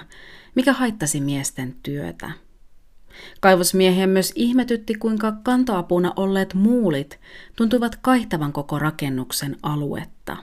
mikä 0.54 0.72
haittasi 0.72 1.20
miesten 1.20 1.76
työtä. 1.82 2.30
Kaivosmiehiä 3.40 4.06
myös 4.06 4.32
ihmetytti, 4.34 4.94
kuinka 4.94 5.32
kantoapuna 5.42 6.12
olleet 6.16 6.54
muulit 6.54 7.20
tuntuivat 7.56 7.98
kaihtavan 8.02 8.52
koko 8.52 8.78
rakennuksen 8.78 9.56
aluetta. 9.62 10.36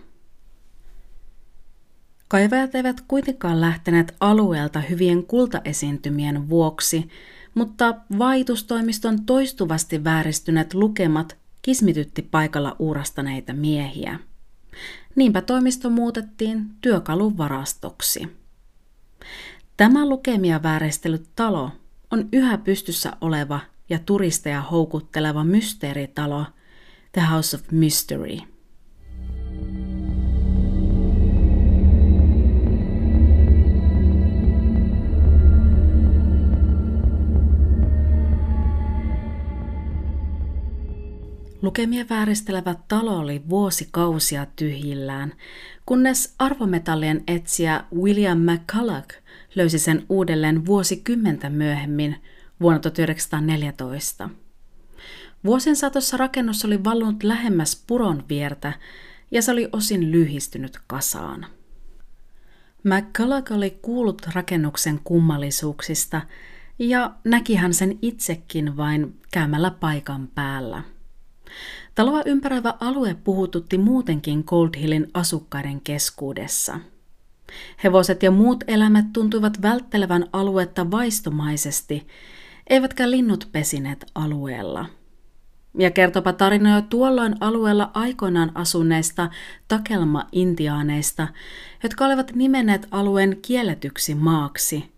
Kaivajat 2.34 2.76
eivät 2.76 3.02
kuitenkaan 3.08 3.62
lähteneet 3.62 4.16
alueelta 4.20 4.80
hyvien 4.80 5.26
kultaesiintymien 5.26 6.50
vuoksi, 6.50 7.10
mutta 7.56 7.96
vaitustoimiston 8.18 9.26
toistuvasti 9.26 10.04
vääristyneet 10.04 10.74
lukemat 10.74 11.38
kismitytti 11.62 12.22
paikalla 12.22 12.76
uurastaneita 12.80 13.54
miehiä. 13.54 14.20
Niinpä 15.16 15.42
toimisto 15.42 15.90
muutettiin 15.90 16.66
työkalun 16.82 17.38
varastoksi. 17.38 18.38
Tämä 19.78 20.10
lukemia 20.10 20.64
vääristellyt 20.64 21.30
talo 21.36 21.72
on 22.12 22.30
yhä 22.32 22.58
pystyssä 22.58 23.12
oleva 23.22 23.60
ja 23.90 24.00
turisteja 24.00 24.62
houkutteleva 24.62 25.44
mysteeritalo 25.44 26.46
The 27.12 27.22
House 27.22 27.56
of 27.56 27.72
Mystery– 27.72 28.38
Lukemia 41.64 42.06
vääristelevä 42.10 42.76
talo 42.88 43.18
oli 43.18 43.42
vuosikausia 43.50 44.48
tyhjillään, 44.56 45.34
kunnes 45.86 46.36
arvometallien 46.40 47.24
etsiä 47.28 47.84
William 47.96 48.38
McCulloch 48.38 49.08
löysi 49.56 49.80
sen 49.80 50.06
uudelleen 50.10 50.66
vuosikymmentä 50.66 51.50
myöhemmin 51.50 52.16
vuonna 52.62 52.80
1914. 52.80 54.30
Vuosien 55.46 55.76
saatossa 55.76 56.18
rakennus 56.18 56.66
oli 56.66 56.84
vallunut 56.84 57.24
lähemmäs 57.24 57.84
puron 57.88 58.24
viertä 58.30 58.74
ja 59.32 59.42
se 59.42 59.52
oli 59.52 59.70
osin 59.72 60.12
lyhistynyt 60.12 60.80
kasaan. 60.88 61.46
McCulloch 62.84 63.52
oli 63.52 63.80
kuullut 63.82 64.22
rakennuksen 64.34 65.00
kummallisuuksista 65.04 66.22
ja 66.80 67.16
näki 67.24 67.56
hän 67.56 67.74
sen 67.74 68.00
itsekin 68.02 68.78
vain 68.78 69.20
käymällä 69.32 69.72
paikan 69.72 70.28
päällä– 70.28 70.84
Taloa 71.96 72.22
ympäröivä 72.26 72.74
alue 72.80 73.16
puhututti 73.24 73.78
muutenkin 73.78 74.44
Gold 74.48 74.70
Hillin 74.78 75.08
asukkaiden 75.14 75.82
keskuudessa. 75.82 76.80
Hevoset 77.84 78.24
ja 78.24 78.32
muut 78.32 78.64
eläimet 78.68 79.06
tuntuivat 79.14 79.62
välttelevän 79.62 80.26
aluetta 80.34 80.92
vaistomaisesti, 80.92 82.08
eivätkä 82.70 83.12
linnut 83.12 83.50
pesineet 83.52 84.06
alueella. 84.16 84.86
Ja 85.78 85.92
kertopa 85.92 86.34
tarinoja 86.34 86.82
tuolloin 86.82 87.36
alueella 87.40 87.92
aikoinaan 87.94 88.52
asuneista 88.56 89.30
takelma-intiaaneista, 89.68 91.28
jotka 91.84 92.06
olivat 92.06 92.32
nimenneet 92.36 92.88
alueen 92.92 93.38
kielletyksi 93.42 94.16
maaksi, 94.16 94.92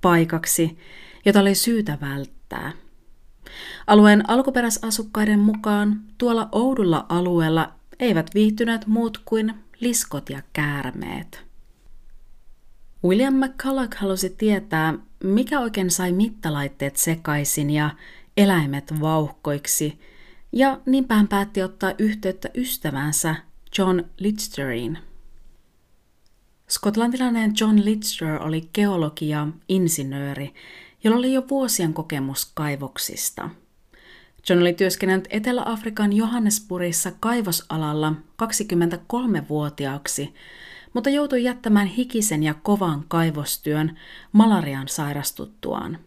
paikaksi, 0.00 0.78
jota 1.24 1.40
oli 1.40 1.54
syytä 1.54 1.98
välttää. 2.00 2.72
Alueen 3.86 4.30
alkuperäisasukkaiden 4.30 5.38
mukaan 5.38 6.00
tuolla 6.18 6.48
oudulla 6.52 7.06
alueella 7.08 7.72
eivät 8.00 8.30
viihtyneet 8.34 8.86
muut 8.86 9.18
kuin 9.24 9.54
liskot 9.80 10.30
ja 10.30 10.42
käärmeet. 10.52 11.44
William 13.04 13.34
McCulloch 13.34 13.96
halusi 13.96 14.30
tietää, 14.30 14.94
mikä 15.24 15.60
oikein 15.60 15.90
sai 15.90 16.12
mittalaitteet 16.12 16.96
sekaisin 16.96 17.70
ja 17.70 17.90
eläimet 18.36 19.00
vauhkoiksi, 19.00 19.98
ja 20.52 20.80
niinpä 20.86 21.14
hän 21.14 21.28
päätti 21.28 21.62
ottaa 21.62 21.92
yhteyttä 21.98 22.48
ystävänsä 22.54 23.34
John 23.78 24.02
Lichteriin. 24.18 24.98
Skotlantilainen 26.68 27.52
John 27.60 27.84
Lichter 27.84 28.42
oli 28.42 28.68
geologi 28.74 29.28
ja 29.28 29.46
insinööri, 29.68 30.54
jolla 31.04 31.18
oli 31.18 31.32
jo 31.32 31.44
vuosien 31.50 31.94
kokemus 31.94 32.50
kaivoksista. 32.54 33.50
John 34.48 34.60
oli 34.60 34.72
työskennellyt 34.72 35.28
Etelä-Afrikan 35.30 36.12
Johannesburgissa 36.12 37.12
kaivosalalla 37.20 38.12
23-vuotiaaksi, 38.42 40.34
mutta 40.94 41.10
joutui 41.10 41.44
jättämään 41.44 41.86
hikisen 41.86 42.42
ja 42.42 42.54
kovan 42.54 43.04
kaivostyön 43.08 43.98
malarian 44.32 44.88
sairastuttuaan. 44.88 45.98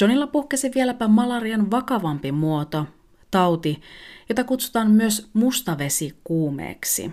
Johnilla 0.00 0.26
puhkesi 0.26 0.70
vieläpä 0.74 1.08
malarian 1.08 1.70
vakavampi 1.70 2.32
muoto, 2.32 2.86
tauti, 3.30 3.80
jota 4.28 4.44
kutsutaan 4.44 4.90
myös 4.90 5.30
mustavesikuumeeksi. 5.32 7.12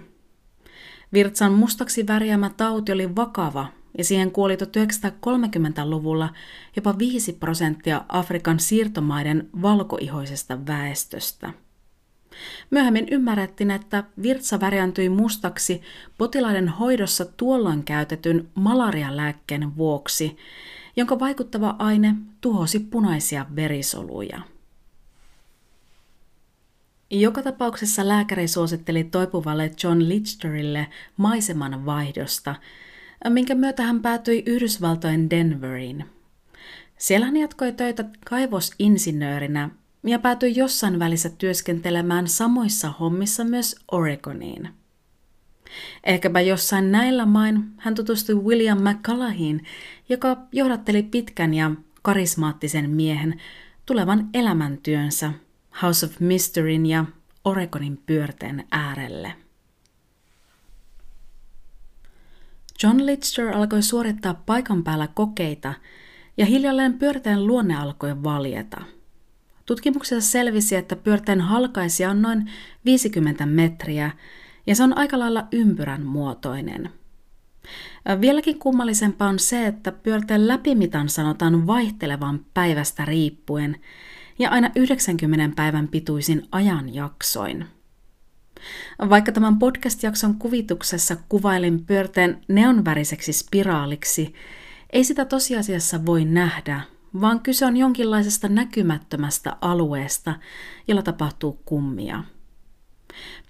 Virtsan 1.13 1.53
mustaksi 1.53 2.08
värjäämä 2.08 2.49
tauti 2.58 2.91
oli 2.91 3.15
vakava 3.15 3.77
ja 3.97 4.04
siihen 4.04 4.32
kuoli 4.32 4.56
1930-luvulla 4.56 6.34
jopa 6.76 6.97
5 6.97 7.34
prosenttia 7.34 8.06
Afrikan 8.10 8.60
siirtomaiden 8.60 9.50
valkoihoisesta 9.62 10.65
väestöstä. 10.67 11.54
Myöhemmin 12.71 13.08
ymmärrettiin, 13.12 13.71
että 13.71 14.04
virtsa 14.21 14.60
värjäntyi 14.60 15.10
mustaksi 15.10 15.82
potilaiden 16.17 16.67
hoidossa 16.67 17.26
tuolloin 17.26 17.84
käytetyn 17.84 18.50
malarialääkkeen 18.56 19.78
vuoksi, 19.78 20.38
jonka 20.95 21.19
vaikuttava 21.19 21.76
aine 21.80 22.15
tuhosi 22.41 22.80
punaisia 22.80 23.45
verisoluja. 23.56 24.41
Joka 27.10 27.43
tapauksessa 27.43 28.08
lääkäri 28.08 28.47
suositteli 28.47 29.04
toipuvalle 29.04 29.71
John 29.84 30.10
Lichterille 30.10 30.88
maiseman 31.17 31.86
vaihdosta– 31.86 32.56
minkä 33.30 33.56
myötä 33.56 33.84
hän 33.84 34.01
päätyi 34.01 34.43
Yhdysvaltojen 34.45 35.30
Denveriin. 35.30 36.06
Siellä 36.97 37.25
hän 37.25 37.38
jatkoi 37.38 37.71
töitä 37.71 38.06
kaivosinsinöörinä 38.25 39.69
ja 40.03 40.19
päätyi 40.19 40.56
jossain 40.56 40.99
välissä 40.99 41.30
työskentelemään 41.30 42.27
samoissa 42.27 42.93
hommissa 42.99 43.43
myös 43.43 43.75
Oregoniin. 43.91 44.69
Ehkäpä 46.03 46.41
jossain 46.41 46.91
näillä 46.91 47.25
main 47.25 47.63
hän 47.77 47.95
tutustui 47.95 48.36
William 48.36 48.77
McCulloughiin, 48.77 49.65
joka 50.10 50.38
johdatteli 50.51 51.03
pitkän 51.03 51.53
ja 51.53 51.71
karismaattisen 52.01 52.89
miehen 52.89 53.41
tulevan 53.86 54.30
elämäntyönsä 54.34 55.34
House 55.82 56.06
of 56.06 56.19
Mysteryn 56.19 56.86
ja 56.86 57.06
Oregonin 57.45 57.97
pyörteen 58.06 58.67
äärelle. 58.71 59.34
John 62.84 63.06
Lichter 63.06 63.58
alkoi 63.58 63.82
suorittaa 63.82 64.34
paikan 64.34 64.84
päällä 64.84 65.08
kokeita 65.08 65.74
ja 66.38 66.46
hiljalleen 66.46 66.94
pyörteen 66.94 67.48
luonne 67.48 67.76
alkoi 67.76 68.24
valjeta. 68.24 68.82
Tutkimuksessa 69.66 70.32
selvisi, 70.32 70.76
että 70.76 70.96
pyörteen 70.96 71.42
halkaisia 71.42 72.10
on 72.10 72.22
noin 72.22 72.52
50 72.86 73.46
metriä 73.46 74.12
ja 74.68 74.76
se 74.76 74.84
on 74.84 74.98
aika 74.98 75.20
lailla 75.20 75.48
ympyrän 75.52 76.06
muotoinen. 76.06 76.90
Vieläkin 78.22 78.60
kummallisempaa 78.60 79.30
on 79.30 79.40
se, 79.40 79.68
että 79.68 79.92
pyörteen 79.92 80.48
läpimitan 80.48 81.10
sanotaan 81.10 81.68
vaihtelevan 81.68 82.46
päivästä 82.54 83.06
riippuen 83.06 83.82
ja 84.40 84.50
aina 84.50 84.70
90 84.76 85.56
päivän 85.56 85.88
pituisin 85.88 86.48
ajanjaksoin– 86.52 87.66
vaikka 89.10 89.32
tämän 89.32 89.60
podcast-jakson 89.60 90.36
kuvituksessa 90.36 91.17
kuvailin 91.30 91.86
pyörteen 91.86 92.41
neonväriseksi 92.48 93.34
spiraaliksi, 93.34 94.34
ei 94.93 95.04
sitä 95.04 95.26
tosiasiassa 95.26 96.06
voi 96.06 96.26
nähdä, 96.26 96.82
vaan 97.22 97.39
kyse 97.39 97.65
on 97.65 97.78
jonkinlaisesta 97.78 98.48
näkymättömästä 98.48 99.58
alueesta, 99.62 100.36
jolla 100.88 101.02
tapahtuu 101.02 101.62
kummia. 101.65 102.24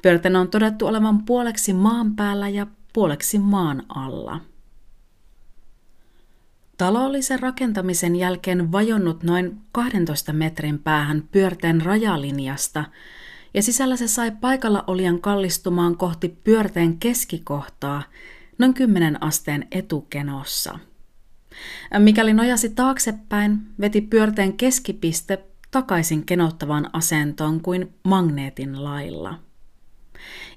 Pyörteen 0.01 0.35
on 0.35 0.49
todettu 0.49 0.87
olevan 0.87 1.25
puoleksi 1.25 1.73
maan 1.73 2.15
päällä 2.15 2.49
ja 2.49 2.67
puoleksi 2.93 3.39
maan 3.39 3.83
alla. 3.89 4.41
Talo 6.77 7.05
oli 7.05 7.21
sen 7.21 7.39
rakentamisen 7.39 8.15
jälkeen 8.15 8.71
vajonnut 8.71 9.23
noin 9.23 9.61
12 9.71 10.33
metrin 10.33 10.79
päähän 10.79 11.23
pyörteen 11.31 11.81
rajalinjasta– 11.81 12.85
ja 13.53 13.63
sisällä 13.63 13.95
se 13.95 14.07
sai 14.07 14.31
paikalla 14.31 14.83
olijan 14.87 15.21
kallistumaan 15.21 15.97
kohti 15.97 16.29
pyörteen 16.43 16.97
keskikohtaa 16.97 18.03
noin 18.57 18.73
10 18.73 19.23
asteen 19.23 19.67
etukenossa. 19.71 20.79
Mikäli 21.99 22.33
nojasi 22.33 22.69
taaksepäin, 22.69 23.59
veti 23.79 24.01
pyörteen 24.01 24.53
keskipiste 24.53 25.43
takaisin 25.71 26.25
kenottavaan 26.25 26.89
asentoon 26.93 27.61
kuin 27.61 27.93
magneetin 28.03 28.83
lailla. 28.83 29.39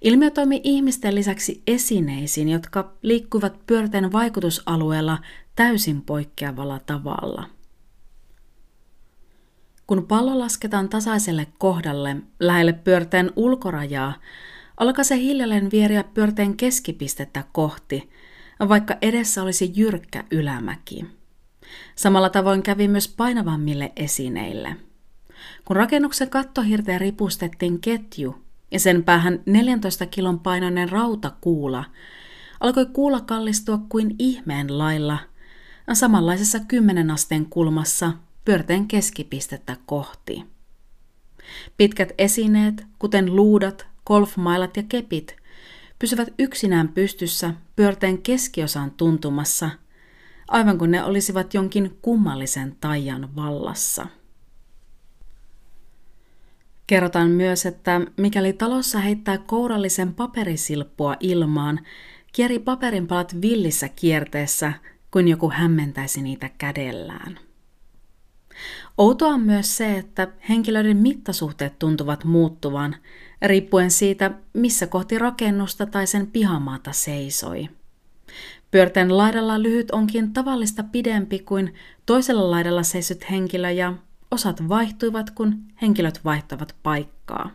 Ilmiö 0.03 0.31
toimi 0.31 0.61
ihmisten 0.64 1.14
lisäksi 1.14 1.62
esineisiin, 1.66 2.48
jotka 2.48 2.92
liikkuivat 3.03 3.66
pyörteen 3.66 4.12
vaikutusalueella 4.12 5.18
täysin 5.57 6.03
poikkeavalla 6.03 6.81
tavalla– 6.87 7.44
Kun 9.90 10.07
pallo 10.07 10.38
lasketaan 10.38 10.88
tasaiselle 10.88 11.46
kohdalle 11.59 12.16
lähelle 12.40 12.72
pyörteen 12.72 13.31
ulkorajaa, 13.37 14.14
alkaa 14.76 15.05
se 15.05 15.16
hiljalleen 15.16 15.70
vieriä 15.70 16.05
pyörteen 16.05 16.57
keskipistettä 16.57 17.44
kohti, 17.53 18.11
vaikka 18.68 18.96
edessä 19.03 19.42
olisi 19.42 19.72
jyrkkä 19.76 20.24
ylämäki. 20.31 21.07
Samalla 21.96 22.31
tavoin 22.31 22.62
kävi 22.62 22.88
myös 22.88 23.09
painavammille 23.09 23.92
esineille. 23.96 24.76
Kun 25.64 25.76
rakennuksen 25.76 26.31
kattohirteen 26.31 27.00
ripustettiin 27.00 27.81
ketju 27.81 28.42
ja 28.70 28.81
sen 28.81 29.05
päähän 29.05 29.40
14 29.46 30.07
kilon 30.07 30.40
painoinen 30.40 30.88
rautakuula, 30.88 31.85
alkoi 32.61 32.87
kuula 32.87 33.20
kallistua 33.20 33.79
kuin 33.88 34.14
ihmeen 34.18 34.79
lailla 34.79 35.18
samanlaisessa 35.92 36.61
kymmenen 36.61 37.11
asteen 37.11 37.46
kulmassa 37.46 38.12
pyörteen 38.51 38.89
keskipistettä 38.89 39.77
kohti. 39.87 40.45
Pitkät 41.77 42.13
esineet, 42.19 42.87
kuten 42.99 43.37
luudat, 43.37 43.87
golfmailat 44.07 44.77
ja 44.77 44.83
kepit, 44.83 45.37
pysyvät 45.99 46.29
yksinään 46.39 46.89
pystyssä 46.89 47.55
pyörteen 47.77 48.23
keskiosan 48.23 48.91
tuntumassa, 48.91 49.71
aivan 50.49 50.79
kuin 50.79 50.91
ne 50.91 51.05
olisivat 51.05 51.55
jonkin 51.55 51.99
kummallisen 52.03 52.77
taian 52.81 53.37
vallassa. 53.37 54.07
Kerrotaan 56.87 57.31
myös, 57.31 57.67
että 57.67 58.01
mikäli 58.17 58.53
talossa 58.53 58.99
heittää 58.99 59.39
kourallisen 59.39 60.15
paperisilppua 60.15 61.17
ilmaan, 61.21 61.81
kieri 62.33 62.59
paperinpalat 62.59 63.41
villissä 63.43 63.89
kierteessä, 63.89 64.73
kuin 65.11 65.29
joku 65.29 65.51
hämmentäisi 65.51 66.23
niitä 66.23 66.51
kädellään. 66.59 67.50
Outoa 68.99 69.29
on 69.29 69.40
myös 69.40 69.77
se, 69.77 69.99
että 69.99 70.29
henkilöiden 70.49 70.96
mittasuhteet 70.96 71.79
tuntuvat 71.79 72.25
muuttuvan, 72.25 72.96
riippuen 73.42 73.90
siitä, 73.90 74.31
missä 74.53 74.87
kohti 74.87 75.18
rakennusta 75.18 75.87
tai 75.87 76.07
sen 76.07 76.27
pihamaata 76.27 76.92
seisoi. 76.92 77.68
Pyörteen 78.70 79.16
laidalla 79.16 79.62
lyhyt 79.62 79.90
onkin 79.90 80.33
tavallista 80.33 80.83
pidempi 80.83 81.38
kuin 81.38 81.75
toisella 82.07 82.51
laidalla 82.51 82.83
seisyt 82.83 83.31
henkilö 83.31 83.70
ja 83.70 83.94
osat 84.31 84.68
vaihtuivat, 84.68 85.31
kun 85.31 85.59
henkilöt 85.83 86.20
vaihtavat 86.25 86.75
paikkaa. 86.83 87.51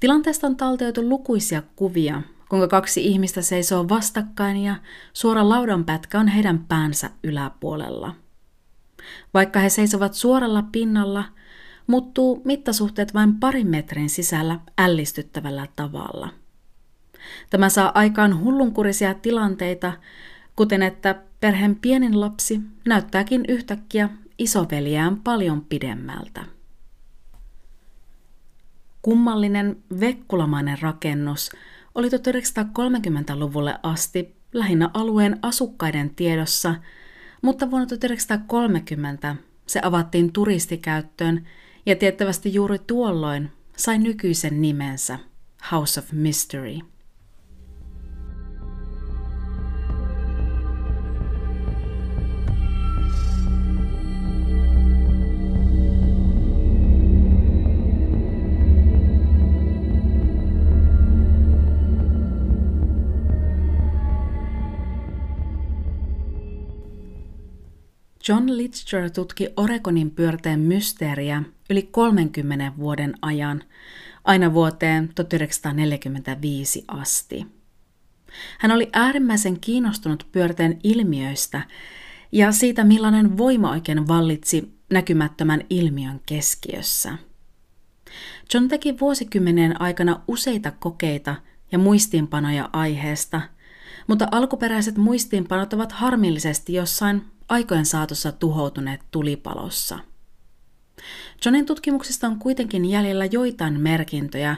Tilanteesta 0.00 0.46
on 0.46 0.56
taltioitu 0.56 1.08
lukuisia 1.08 1.62
kuvia, 1.76 2.22
kuinka 2.48 2.68
kaksi 2.68 3.06
ihmistä 3.06 3.42
seisoo 3.42 3.88
vastakkain 3.88 4.56
ja 4.56 4.76
suora 5.12 5.48
laudanpätkä 5.48 6.20
on 6.20 6.28
heidän 6.28 6.58
päänsä 6.58 7.10
yläpuolella. 7.22 8.14
Vaikka 9.34 9.60
he 9.60 9.68
seisovat 9.68 10.14
suoralla 10.14 10.64
pinnalla, 10.72 11.24
muuttuu 11.86 12.42
mittasuhteet 12.44 13.14
vain 13.14 13.34
parin 13.40 13.66
metrin 13.66 14.10
sisällä 14.10 14.60
ällistyttävällä 14.78 15.66
tavalla. 15.76 16.28
Tämä 17.50 17.68
saa 17.68 17.92
aikaan 17.94 18.44
hullunkurisia 18.44 19.14
tilanteita, 19.14 19.92
kuten 20.56 20.82
että 20.82 21.14
perheen 21.40 21.76
pienin 21.76 22.20
lapsi 22.20 22.60
näyttääkin 22.86 23.44
yhtäkkiä 23.48 24.08
isoveliään 24.38 25.16
paljon 25.16 25.64
pidemmältä. 25.64 26.44
Kummallinen 29.02 29.76
vekkulamainen 30.00 30.78
rakennus 30.82 31.50
oli 31.94 32.08
1930-luvulle 32.08 33.78
asti 33.82 34.36
lähinnä 34.52 34.90
alueen 34.94 35.38
asukkaiden 35.42 36.14
tiedossa, 36.14 36.74
mutta 37.44 37.70
vuonna 37.70 37.86
1930 37.86 39.36
se 39.66 39.80
avattiin 39.82 40.32
turistikäyttöön 40.32 41.46
ja 41.86 41.96
tiettävästi 41.96 42.54
juuri 42.54 42.78
tuolloin 42.78 43.50
sai 43.76 43.98
nykyisen 43.98 44.60
nimensä 44.60 45.18
House 45.72 46.00
of 46.00 46.12
Mystery. 46.12 46.78
John 68.28 68.56
Litcher 68.56 69.10
tutki 69.10 69.48
Oregonin 69.56 70.10
pyörteen 70.10 70.60
mysteeriä 70.60 71.42
yli 71.70 71.82
30 71.82 72.72
vuoden 72.78 73.14
ajan, 73.22 73.62
aina 74.24 74.52
vuoteen 74.52 75.10
1945 75.14 76.84
asti. 76.88 77.46
Hän 78.58 78.72
oli 78.72 78.88
äärimmäisen 78.92 79.60
kiinnostunut 79.60 80.26
pyörteen 80.32 80.78
ilmiöistä 80.82 81.62
ja 82.32 82.52
siitä, 82.52 82.84
millainen 82.84 83.38
voima 83.38 83.70
oikein 83.70 84.08
vallitsi 84.08 84.74
näkymättömän 84.90 85.60
ilmiön 85.70 86.20
keskiössä. 86.26 87.18
John 88.54 88.68
teki 88.68 89.00
vuosikymmenien 89.00 89.80
aikana 89.80 90.20
useita 90.28 90.70
kokeita 90.70 91.36
ja 91.72 91.78
muistiinpanoja 91.78 92.70
aiheesta, 92.72 93.40
mutta 94.06 94.28
alkuperäiset 94.30 94.96
muistiinpanot 94.96 95.72
ovat 95.72 95.92
harmillisesti 95.92 96.74
jossain 96.74 97.33
aikojen 97.48 97.86
saatossa 97.86 98.32
tuhoutuneet 98.32 99.00
tulipalossa. 99.10 99.98
Johnin 101.44 101.66
tutkimuksista 101.66 102.26
on 102.26 102.38
kuitenkin 102.38 102.84
jäljellä 102.84 103.24
joitain 103.24 103.80
merkintöjä, 103.80 104.56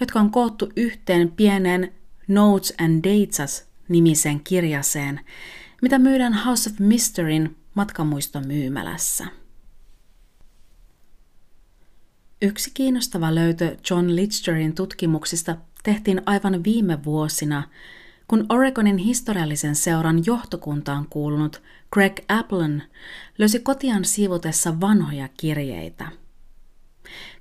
jotka 0.00 0.20
on 0.20 0.30
koottu 0.30 0.68
yhteen 0.76 1.32
pienen 1.32 1.92
Notes 2.28 2.74
and 2.80 3.04
Dates 3.04 3.68
nimiseen 3.88 4.40
kirjaseen, 4.40 5.20
mitä 5.82 5.98
myydään 5.98 6.34
House 6.34 6.70
of 6.70 6.78
Mysteryn 6.78 7.56
matkamuistomyymälässä. 7.74 9.26
Yksi 12.42 12.70
kiinnostava 12.74 13.34
löytö 13.34 13.76
John 13.90 14.16
Litcherin 14.16 14.74
tutkimuksista 14.74 15.56
tehtiin 15.82 16.22
aivan 16.26 16.64
viime 16.64 17.04
vuosina, 17.04 17.62
kun 18.28 18.46
Oregonin 18.48 18.98
historiallisen 18.98 19.74
seuran 19.74 20.22
johtokuntaan 20.26 21.06
kuulunut 21.10 21.62
Greg 21.92 22.18
Applin 22.28 22.82
löysi 23.38 23.60
kotiaan 23.60 24.04
siivotessa 24.04 24.80
vanhoja 24.80 25.28
kirjeitä. 25.36 26.08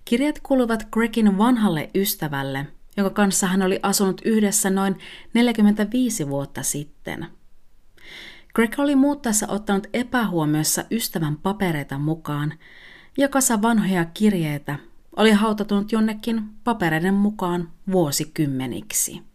Kirjat 0.06 0.40
kuuluvat 0.44 0.88
Gregin 0.92 1.38
vanhalle 1.38 1.90
ystävälle, 1.96 2.68
jonka 2.98 3.10
kanssa 3.10 3.48
hän 3.48 3.62
oli 3.62 3.80
asunut 3.84 4.22
yhdessä 4.26 4.70
noin 4.70 5.00
45 5.34 6.30
vuotta 6.30 6.64
sitten. 6.64 7.28
Greg 8.56 8.80
oli 8.80 8.96
muuttaessa 8.96 9.48
ottanut 9.50 9.88
epähuomiossa 9.94 10.84
ystävän 10.92 11.38
papereita 11.38 11.98
mukaan, 11.98 12.54
ja 13.18 13.30
kasa 13.30 13.62
vanhoja 13.62 14.06
kirjeitä 14.06 14.80
oli 15.16 15.32
hautatunut 15.32 15.92
jonnekin 15.92 16.44
papereiden 16.64 17.14
mukaan 17.14 17.72
vuosikymmeniksi. 17.92 19.29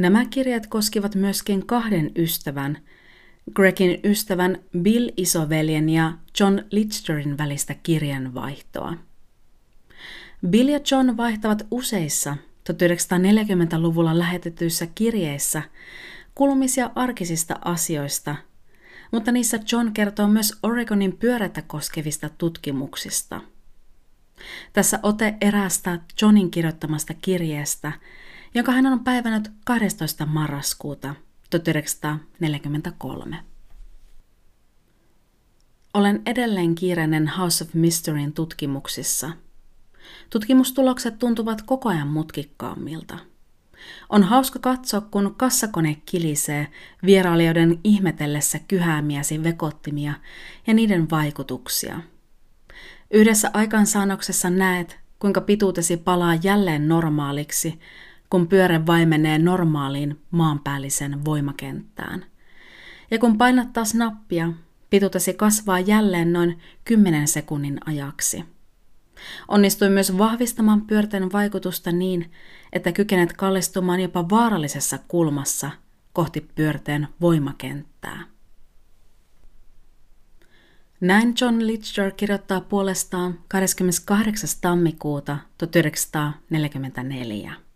Nämä 0.00 0.24
kirjat 0.24 0.66
koskivat 0.66 1.14
myöskin 1.14 1.66
kahden 1.66 2.10
ystävän, 2.16 2.78
Gregin 3.54 4.00
ystävän 4.04 4.58
Bill 4.78 5.10
isoveljen 5.16 5.88
ja 5.88 6.12
John 6.40 6.60
Litcherin 6.70 7.38
välistä 7.38 7.74
kirjanvaihtoa. 7.82 8.96
Bill 10.46 10.68
ja 10.68 10.80
John 10.90 11.16
vaihtavat 11.16 11.66
useissa 11.70 12.36
1940-luvulla 12.72 14.18
lähetetyissä 14.18 14.86
kirjeissä 14.94 15.62
kulmisia 16.34 16.90
arkisista 16.94 17.58
asioista, 17.64 18.36
mutta 19.12 19.32
niissä 19.32 19.58
John 19.72 19.92
kertoo 19.92 20.28
myös 20.28 20.58
Oregonin 20.62 21.16
pyörätä 21.16 21.62
koskevista 21.62 22.30
tutkimuksista. 22.38 23.40
Tässä 24.72 24.98
ote 25.02 25.34
eräästä 25.40 25.98
Johnin 26.22 26.50
kirjoittamasta 26.50 27.14
kirjeestä, 27.14 27.92
jonka 28.54 28.72
hän 28.72 28.86
on 28.86 29.04
päivännyt 29.04 29.50
12. 29.64 30.26
marraskuuta 30.26 31.14
1943. 31.50 33.36
Olen 35.94 36.22
edelleen 36.26 36.74
kiireinen 36.74 37.28
House 37.28 37.64
of 37.64 37.74
Mysteryn 37.74 38.32
tutkimuksissa. 38.32 39.30
Tutkimustulokset 40.30 41.18
tuntuvat 41.18 41.62
koko 41.62 41.88
ajan 41.88 42.08
mutkikkaammilta. 42.08 43.18
On 44.08 44.22
hauska 44.22 44.58
katsoa, 44.58 45.00
kun 45.00 45.34
kassakone 45.36 45.96
kilisee 46.06 46.66
vierailijoiden 47.06 47.80
ihmetellessä 47.84 48.58
kyhäämiäsi 48.68 49.42
vekottimia 49.42 50.14
ja 50.66 50.74
niiden 50.74 51.10
vaikutuksia. 51.10 52.00
Yhdessä 53.10 53.50
aikansaannoksessa 53.54 54.50
näet, 54.50 54.98
kuinka 55.18 55.40
pituutesi 55.40 55.96
palaa 55.96 56.34
jälleen 56.34 56.88
normaaliksi, 56.88 57.80
kun 58.30 58.48
pyörä 58.48 58.86
vaimenee 58.86 59.38
normaaliin 59.38 60.20
maanpäällisen 60.30 61.24
voimakenttään. 61.24 62.24
Ja 63.10 63.18
kun 63.18 63.38
painat 63.38 63.72
taas 63.72 63.94
nappia, 63.94 64.52
pituutesi 64.90 65.34
kasvaa 65.34 65.80
jälleen 65.80 66.32
noin 66.32 66.58
10 66.84 67.28
sekunnin 67.28 67.78
ajaksi. 67.86 68.44
Onnistui 69.48 69.90
myös 69.90 70.18
vahvistamaan 70.18 70.86
pyörteen 70.86 71.32
vaikutusta 71.32 71.92
niin, 71.92 72.32
että 72.72 72.92
kykenet 72.92 73.32
kallistumaan 73.32 74.00
jopa 74.00 74.28
vaarallisessa 74.28 74.98
kulmassa 75.08 75.70
kohti 76.12 76.48
pyörteen 76.54 77.08
voimakenttää. 77.20 78.24
Näin 81.00 81.34
John 81.40 81.66
Litcher 81.66 82.10
kirjoittaa 82.10 82.60
puolestaan 82.60 83.38
28. 83.48 84.50
tammikuuta 84.60 85.38
1944. 85.58 87.69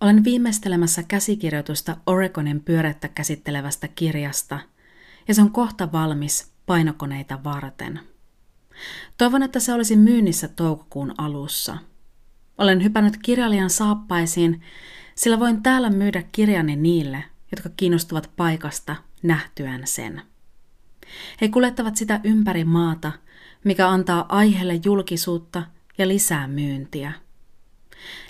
Olen 0.00 0.24
viimeistelemässä 0.24 1.02
käsikirjoitusta 1.02 1.96
Oregonin 2.06 2.60
pyörettä 2.62 3.08
käsittelevästä 3.08 3.88
kirjasta, 3.88 4.58
ja 5.28 5.34
se 5.34 5.42
on 5.42 5.52
kohta 5.52 5.92
valmis 5.92 6.52
painokoneita 6.66 7.44
varten. 7.44 8.00
Toivon, 9.18 9.42
että 9.42 9.60
se 9.60 9.72
olisi 9.72 9.96
myynnissä 9.96 10.48
toukokuun 10.48 11.14
alussa. 11.18 11.78
Olen 12.58 12.84
hypännyt 12.84 13.16
kirjailijan 13.22 13.70
saappaisiin, 13.70 14.62
sillä 15.14 15.40
voin 15.40 15.62
täällä 15.62 15.90
myydä 15.90 16.22
kirjani 16.32 16.76
niille, 16.76 17.24
jotka 17.50 17.70
kiinnostuvat 17.76 18.30
paikasta 18.36 18.96
nähtyään 19.22 19.86
sen. 19.86 20.22
He 21.40 21.48
kuljettavat 21.48 21.96
sitä 21.96 22.20
ympäri 22.24 22.64
maata, 22.64 23.12
mikä 23.64 23.88
antaa 23.88 24.26
aiheelle 24.28 24.80
julkisuutta 24.84 25.62
ja 25.98 26.08
lisää 26.08 26.48
myyntiä. 26.48 27.12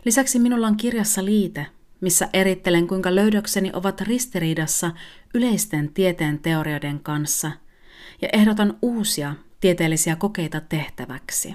Lisäksi 0.05 0.39
minulla 0.39 0.67
on 0.67 0.77
kirjassa 0.77 1.25
liite, 1.25 1.67
missä 2.01 2.29
erittelen 2.33 2.87
kuinka 2.87 3.15
löydökseni 3.15 3.71
ovat 3.73 4.01
ristiriidassa 4.01 4.91
yleisten 5.35 5.95
tieteen 5.95 6.39
teorioiden 6.39 7.01
kanssa 7.01 7.51
ja 8.23 8.29
ehdotan 8.33 8.79
uusia 8.83 9.35
tieteellisiä 9.61 10.17
kokeita 10.17 10.61
tehtäväksi. 10.61 11.55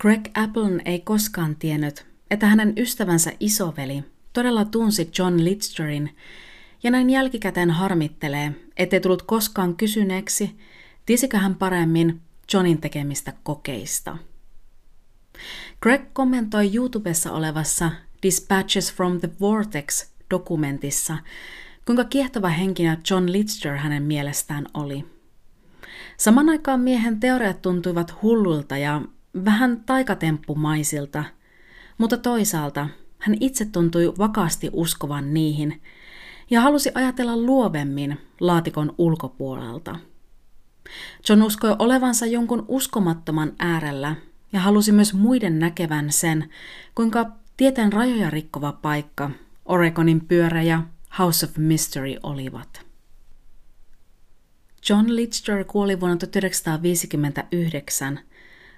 Greg 0.00 0.28
Applen 0.34 0.82
ei 0.84 1.00
koskaan 1.00 1.56
tiennyt, 1.56 2.06
että 2.30 2.46
hänen 2.46 2.72
ystävänsä 2.76 3.32
isoveli 3.40 4.04
todella 4.32 4.64
tunsi 4.64 5.10
John 5.18 5.44
Litcherin 5.44 6.16
ja 6.82 6.90
näin 6.90 7.10
jälkikäteen 7.10 7.70
harmittelee, 7.70 8.52
ettei 8.76 9.00
tullut 9.00 9.22
koskaan 9.22 9.76
kysyneeksi, 9.76 10.56
tiesikö 11.06 11.38
hän 11.38 11.54
paremmin 11.54 12.20
Johnin 12.52 12.80
tekemistä 12.80 13.32
kokeista. 13.42 14.18
Greg 15.82 16.02
kommentoi 16.12 16.74
YouTubessa 16.74 17.32
olevassa 17.32 17.90
Dispatches 18.22 18.94
from 18.94 19.20
the 19.20 19.30
Vortex-dokumentissa, 19.40 21.18
kuinka 21.84 22.04
kiehtova 22.04 22.48
henkilö 22.48 22.96
John 23.10 23.32
Litcher 23.32 23.76
hänen 23.76 24.02
mielestään 24.02 24.66
oli. 24.74 25.04
Saman 26.16 26.48
aikaan 26.48 26.80
miehen 26.80 27.20
teoriat 27.20 27.62
tuntuivat 27.62 28.22
hullulta 28.22 28.76
ja 28.76 29.02
vähän 29.44 29.82
taikatemppumaisilta, 29.86 31.24
mutta 31.98 32.16
toisaalta 32.16 32.88
hän 33.18 33.36
itse 33.40 33.64
tuntui 33.64 34.12
vakaasti 34.18 34.70
uskovan 34.72 35.34
niihin 35.34 35.82
ja 36.50 36.60
halusi 36.60 36.90
ajatella 36.94 37.36
luovemmin 37.36 38.18
laatikon 38.40 38.94
ulkopuolelta. 38.98 39.98
John 41.28 41.42
uskoi 41.42 41.76
olevansa 41.78 42.26
jonkun 42.26 42.64
uskomattoman 42.68 43.52
äärellä 43.58 44.16
ja 44.52 44.60
halusi 44.60 44.92
myös 44.92 45.14
muiden 45.14 45.58
näkevän 45.58 46.12
sen, 46.12 46.50
kuinka 46.94 47.30
tieteen 47.56 47.92
rajoja 47.92 48.30
rikkova 48.30 48.72
paikka 48.72 49.30
Oregonin 49.64 50.20
pyörä 50.20 50.62
ja 50.62 50.82
House 51.18 51.46
of 51.46 51.56
Mystery 51.56 52.14
olivat. 52.22 52.86
John 54.88 55.16
Litcher 55.16 55.64
kuoli 55.64 56.00
vuonna 56.00 56.16
1959, 56.16 58.20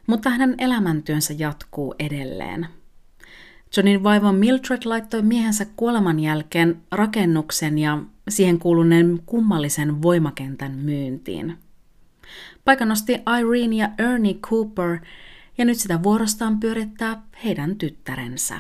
mutta 0.07 0.31
hänen 0.31 0.55
elämäntyönsä 0.59 1.35
jatkuu 1.39 1.95
edelleen. 1.99 2.67
Johnin 3.77 4.03
vaiva 4.03 4.33
Mildred 4.33 4.83
laittoi 4.85 5.23
miehensä 5.23 5.67
kuoleman 5.77 6.21
jälkeen 6.21 6.83
rakennuksen 6.91 7.79
ja 7.79 7.99
siihen 8.29 8.59
kuuluneen 8.59 9.23
kummallisen 9.27 10.03
voimakentän 10.03 10.73
myyntiin. 10.73 11.59
Paikan 12.65 12.89
nosti 12.89 13.13
Irene 13.13 13.77
ja 13.77 13.89
Ernie 13.99 14.35
Cooper– 14.35 14.99
ja 15.59 15.65
nyt 15.65 15.79
sitä 15.79 16.03
vuorostaan 16.03 16.61
pyörittää 16.61 17.23
heidän 17.45 17.77
tyttärensä. 17.77 18.59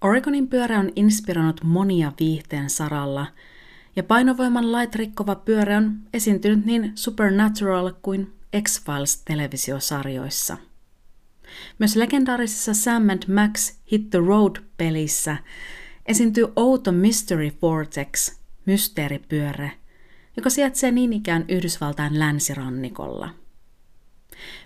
Oregonin 0.00 0.48
pyörä 0.48 0.78
on 0.78 0.92
inspiroinut 0.96 1.64
monia 1.64 2.12
viihteen 2.20 2.70
saralla, 2.70 3.26
ja 3.96 4.02
painovoiman 4.02 4.72
lait 4.72 4.94
rikkova 4.94 5.34
pyörä 5.34 5.76
on 5.76 5.92
esiintynyt 6.14 6.66
niin 6.66 6.92
Supernatural 6.94 7.92
kuin 8.02 8.32
X-Files-televisiosarjoissa– 8.62 10.56
myös 11.78 11.96
legendaarisessa 11.96 12.74
Sam 12.74 13.08
and 13.08 13.34
Max 13.34 13.74
Hit 13.92 14.10
the 14.10 14.18
Road-pelissä 14.18 15.36
esiintyy 16.06 16.52
outo 16.56 16.92
Mystery 16.92 17.50
Vortex, 17.62 18.38
mysteeripyöre, 18.66 19.72
joka 20.36 20.50
sijaitsee 20.50 20.90
niin 20.90 21.12
ikään 21.12 21.44
Yhdysvaltain 21.48 22.18
länsirannikolla. 22.18 23.30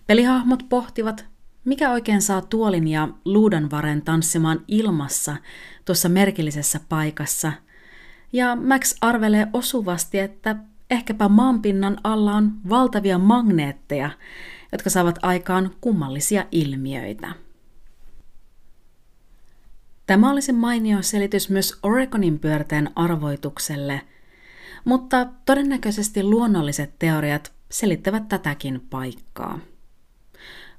Pelihahmot 0.06 0.68
pohtivat, 0.68 1.26
mikä 1.64 1.90
oikein 1.90 2.22
saa 2.22 2.42
tuolin 2.42 2.88
ja 2.88 3.08
luudanvaren 3.24 4.02
tanssimaan 4.02 4.64
ilmassa 4.68 5.36
tuossa 5.84 6.08
merkillisessä 6.08 6.80
paikassa, 6.88 7.52
ja 8.32 8.56
Max 8.56 8.94
arvelee 9.00 9.46
osuvasti, 9.52 10.18
että 10.18 10.56
ehkäpä 10.90 11.28
maanpinnan 11.28 11.98
alla 12.04 12.32
on 12.32 12.52
valtavia 12.68 13.18
magneetteja, 13.18 14.10
jotka 14.72 14.90
saavat 14.90 15.18
aikaan 15.22 15.70
kummallisia 15.80 16.44
ilmiöitä. 16.50 17.32
Tämä 20.06 20.30
olisi 20.30 20.52
mainio 20.52 21.02
selitys 21.02 21.50
myös 21.50 21.78
Oregonin 21.82 22.38
pyörteen 22.38 22.90
arvoitukselle, 22.94 24.00
mutta 24.84 25.26
todennäköisesti 25.46 26.22
luonnolliset 26.22 26.94
teoriat 26.98 27.52
selittävät 27.70 28.28
tätäkin 28.28 28.80
paikkaa. 28.90 29.58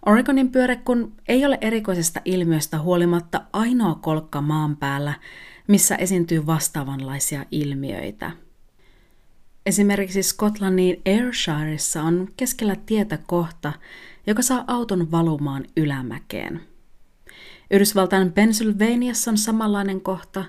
Oregonin 0.06 0.51
pyöre 0.51 0.75
kun 0.75 1.13
ei 1.27 1.45
ole 1.45 1.58
erikoisesta 1.62 2.21
ilmiöstä 2.25 2.80
huolimatta 2.80 3.41
ainoa 3.54 3.95
kolkka 3.95 4.41
maan 4.41 4.77
päällä, 4.77 5.13
missä 5.67 5.95
esiintyy 5.95 6.45
vastaavanlaisia 6.45 7.45
ilmiöitä– 7.51 8.32
Esimerkiksi 9.65 10.24
Skotlannin 10.24 11.02
Ayrshiressa 11.08 12.04
on 12.04 12.28
keskellä 12.38 12.76
tietä 12.86 13.19
kohta, 13.28 13.74
joka 14.28 14.41
saa 14.41 14.63
auton 14.67 15.12
valumaan 15.12 15.65
ylämäkeen. 15.78 16.62
Yhdysvaltain 17.71 18.32
Pennsylvaniassa 18.32 19.32
on 19.32 19.38
samanlainen 19.38 20.02
kohta, 20.02 20.45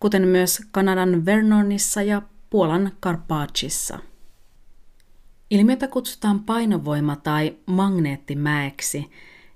kuten 0.00 0.28
myös 0.28 0.62
Kanadan 0.70 1.24
Vernonissa 1.24 2.02
ja 2.02 2.22
Puolan 2.50 2.92
Karpacissa. 3.00 3.98
Ilmiötä 5.50 5.88
kutsutaan 5.88 6.40
painovoima- 6.40 7.16
tai 7.16 7.56
magneettimäeksi, 7.66 9.10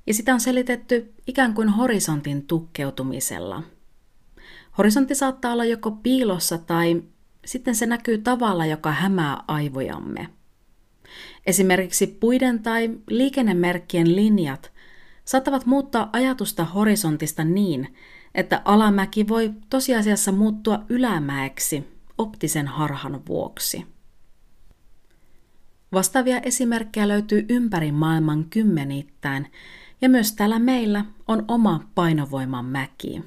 ja 0.06 0.14
sitä 0.14 0.34
on 0.34 0.40
selitetty 0.40 1.14
ikään 1.26 1.54
kuin 1.54 1.68
horisontin 1.68 2.46
tukkeutumisella. 2.46 3.62
Horisontti 4.78 5.14
saattaa 5.14 5.52
olla 5.52 5.64
joko 5.64 5.90
piilossa 5.90 6.58
tai 6.58 7.02
sitten 7.46 7.74
se 7.74 7.86
näkyy 7.86 8.18
tavalla, 8.18 8.66
joka 8.66 8.92
hämää 8.92 9.44
aivojamme. 9.48 10.28
Esimerkiksi 11.46 12.06
puiden 12.06 12.62
tai 12.62 12.90
liikennemerkkien 13.10 14.16
linjat 14.16 14.72
saattavat 15.24 15.66
muuttaa 15.66 16.10
ajatusta 16.12 16.64
horisontista 16.64 17.44
niin, 17.44 17.94
että 18.34 18.62
alamäki 18.64 19.28
voi 19.28 19.52
tosiasiassa 19.70 20.32
muuttua 20.32 20.84
ylämäeksi 20.88 21.84
optisen 22.18 22.66
harhan 22.66 23.26
vuoksi. 23.26 23.86
Vastaavia 25.92 26.40
esimerkkejä 26.40 27.08
löytyy 27.08 27.46
ympäri 27.48 27.92
maailman 27.92 28.44
kymmenittäin, 28.44 29.52
ja 30.00 30.08
myös 30.08 30.32
täällä 30.32 30.58
meillä 30.58 31.04
on 31.28 31.44
oma 31.48 31.88
painovoiman 31.94 32.64
mäki. 32.64 33.22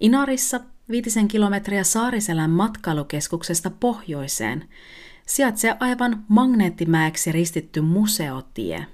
Inarissa 0.00 0.60
viitisen 0.90 1.28
kilometriä 1.28 1.84
Saariselän 1.84 2.50
matkailukeskuksesta 2.50 3.70
pohjoiseen, 3.70 4.68
sijaitsee 5.26 5.76
aivan 5.80 6.24
magneettimäeksi 6.28 7.32
ristitty 7.32 7.80
museotie. 7.80 8.86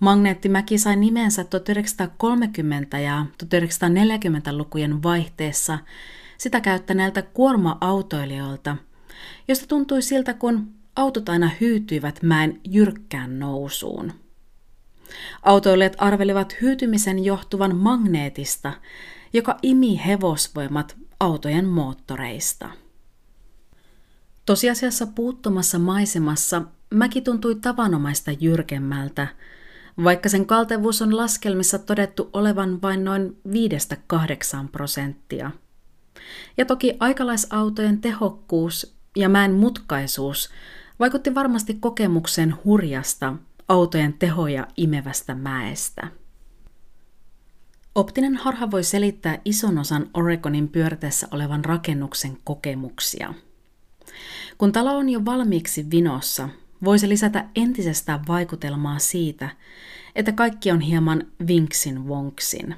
Magneettimäki 0.00 0.78
sai 0.78 0.96
nimensä 0.96 1.42
1930- 1.42 2.98
ja 2.98 3.26
1940-lukujen 3.44 5.02
vaihteessa 5.02 5.78
sitä 6.38 6.60
käyttäneiltä 6.60 7.22
kuorma-autoilijoilta, 7.22 8.76
josta 9.48 9.66
tuntui 9.66 10.02
siltä, 10.02 10.34
kun 10.34 10.68
autot 10.96 11.28
aina 11.28 11.50
hyytyivät 11.60 12.22
mäen 12.22 12.60
jyrkkään 12.68 13.38
nousuun. 13.38 14.12
Autoilijat 15.42 15.96
arvelivat 15.98 16.56
hyytymisen 16.60 17.24
johtuvan 17.24 17.76
magneetista, 17.76 18.72
joka 19.32 19.58
imi 19.62 20.00
hevosvoimat 20.06 20.96
autojen 21.20 21.66
moottoreista. 21.66 22.70
Tosiasiassa 24.46 25.06
puuttumassa 25.06 25.78
maisemassa 25.78 26.62
mäki 26.94 27.20
tuntui 27.20 27.54
tavanomaista 27.54 28.30
jyrkemmältä, 28.40 29.26
vaikka 30.04 30.28
sen 30.28 30.46
kaltevuus 30.46 31.02
on 31.02 31.16
laskelmissa 31.16 31.78
todettu 31.78 32.30
olevan 32.32 32.82
vain 32.82 33.04
noin 33.04 33.36
5-8 33.48 34.68
prosenttia. 34.72 35.50
Ja 36.56 36.64
toki 36.64 36.96
aikalaisautojen 37.00 38.00
tehokkuus 38.00 38.96
ja 39.16 39.28
mäen 39.28 39.54
mutkaisuus 39.54 40.50
vaikutti 40.98 41.34
varmasti 41.34 41.74
kokemuksen 41.74 42.54
hurjasta 42.64 43.34
autojen 43.68 44.12
tehoja 44.12 44.66
imevästä 44.76 45.34
mäestä. 45.34 46.08
Optinen 47.98 48.36
harha 48.36 48.70
voi 48.70 48.84
selittää 48.84 49.38
ison 49.44 49.78
osan 49.78 50.10
Oregonin 50.14 50.68
pyörteessä 50.68 51.28
olevan 51.30 51.64
rakennuksen 51.64 52.38
kokemuksia. 52.44 53.34
Kun 54.58 54.72
talo 54.72 54.96
on 54.96 55.08
jo 55.08 55.24
valmiiksi 55.24 55.86
vinossa, 55.90 56.48
voi 56.84 56.98
se 56.98 57.08
lisätä 57.08 57.48
entisestään 57.56 58.20
vaikutelmaa 58.28 58.98
siitä, 58.98 59.48
että 60.14 60.32
kaikki 60.32 60.70
on 60.70 60.80
hieman 60.80 61.26
vinksin 61.46 62.08
vonksin. 62.08 62.74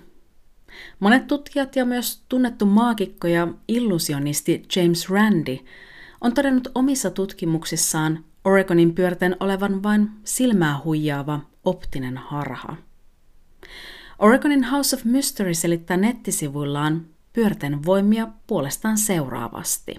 Monet 1.01 1.27
tutkijat 1.27 1.77
ja 1.77 1.85
myös 1.85 2.23
tunnettu 2.29 2.67
maakikko 2.67 3.27
ja 3.27 3.49
illusionisti 3.69 4.63
James 4.77 5.11
Randi 5.11 5.59
on 6.21 6.35
todennut 6.35 6.69
omissa 6.75 7.11
tutkimuksissaan 7.11 8.25
Oregonin 8.45 8.95
pyörten 8.95 9.37
olevan 9.41 9.83
vain 9.83 10.11
silmää 10.25 10.81
huijaava 10.85 11.41
optinen 11.65 12.17
harha. 12.17 12.77
Oregonin 14.21 14.65
House 14.65 14.97
of 14.97 15.05
Mystery 15.05 15.55
selittää 15.55 15.97
nettisivuillaan 15.97 17.07
pyörten 17.33 17.85
voimia 17.85 18.29
puolestaan 18.47 18.99
seuraavasti. 18.99 19.95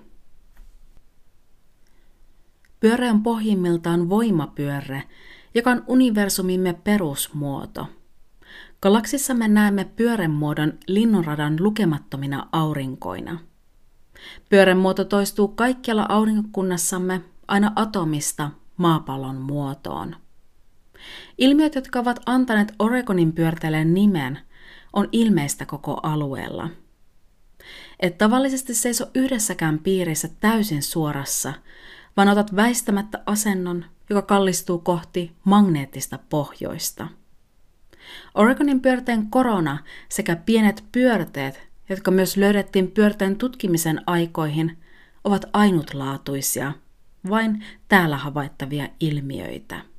Pyörä 2.80 3.10
on 3.12 3.24
pohjimmiltaan 3.24 4.10
voimapyörre, 4.10 5.04
joka 5.56 5.72
on 5.72 5.84
universumimme 5.88 6.74
perusmuoto. 6.74 7.88
Galaksissa 8.82 9.34
me 9.34 9.48
näemme 9.48 9.86
pyörän 9.86 10.32
muodon 10.32 10.74
linnunradan 10.88 11.58
lukemattomina 11.60 12.48
aurinkoina. 12.52 13.40
Pyörän 14.50 14.78
muoto 14.78 15.06
toistuu 15.06 15.48
kaikkialla 15.48 16.06
aurinkokunnassamme 16.10 17.22
aina 17.48 17.72
atomista 17.76 18.52
maapallon 18.78 19.36
muotoon. 19.36 20.16
Ilmiöt, 21.38 21.76
jotka 21.76 22.00
ovat 22.00 22.20
antaneet 22.26 22.74
Oregonin 22.80 23.34
pyörteelle 23.34 23.86
nimen, 23.86 24.40
on 24.94 25.10
ilmeistä 25.12 25.66
koko 25.66 26.00
alueella. 26.04 26.70
Et 28.00 28.18
tavallisesti 28.18 28.74
seiso 28.74 29.06
yhdessäkään 29.16 29.80
piirissä 29.80 30.30
täysin 30.40 30.84
suorassa, 30.84 31.54
vaan 32.18 32.30
otat 32.30 32.56
väistämättä 32.56 33.24
asennon, 33.26 33.86
joka 34.10 34.22
kallistuu 34.22 34.80
kohti 34.80 35.32
magneettista 35.44 36.20
pohjoista. 36.30 37.08
Oregonin 38.36 38.82
pyörteen 38.82 39.30
korona 39.30 39.78
sekä 40.10 40.36
pienet 40.36 40.84
pyörteet, 40.92 41.68
jotka 41.90 42.12
myös 42.12 42.38
löydettiin 42.38 42.92
pyörteen 42.92 43.36
tutkimisen 43.36 44.02
aikoihin, 44.06 44.78
ovat 45.24 45.46
ainutlaatuisia, 45.54 46.74
vain 47.30 47.66
täällä 47.88 48.18
havaittavia 48.18 48.88
ilmiöitä. 49.00 49.91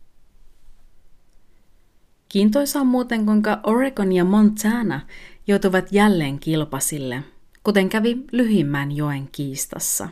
Kiintoisa 2.32 2.80
on 2.80 2.86
muuten, 2.86 3.26
kuinka 3.26 3.60
Oregon 3.62 4.12
ja 4.12 4.24
Montana 4.24 5.00
joutuvat 5.46 5.92
jälleen 5.92 6.38
kilpasille, 6.38 7.22
kuten 7.64 7.88
kävi 7.88 8.24
Lyhimmän 8.32 8.92
joen 8.92 9.28
kiistassa. 9.32 10.08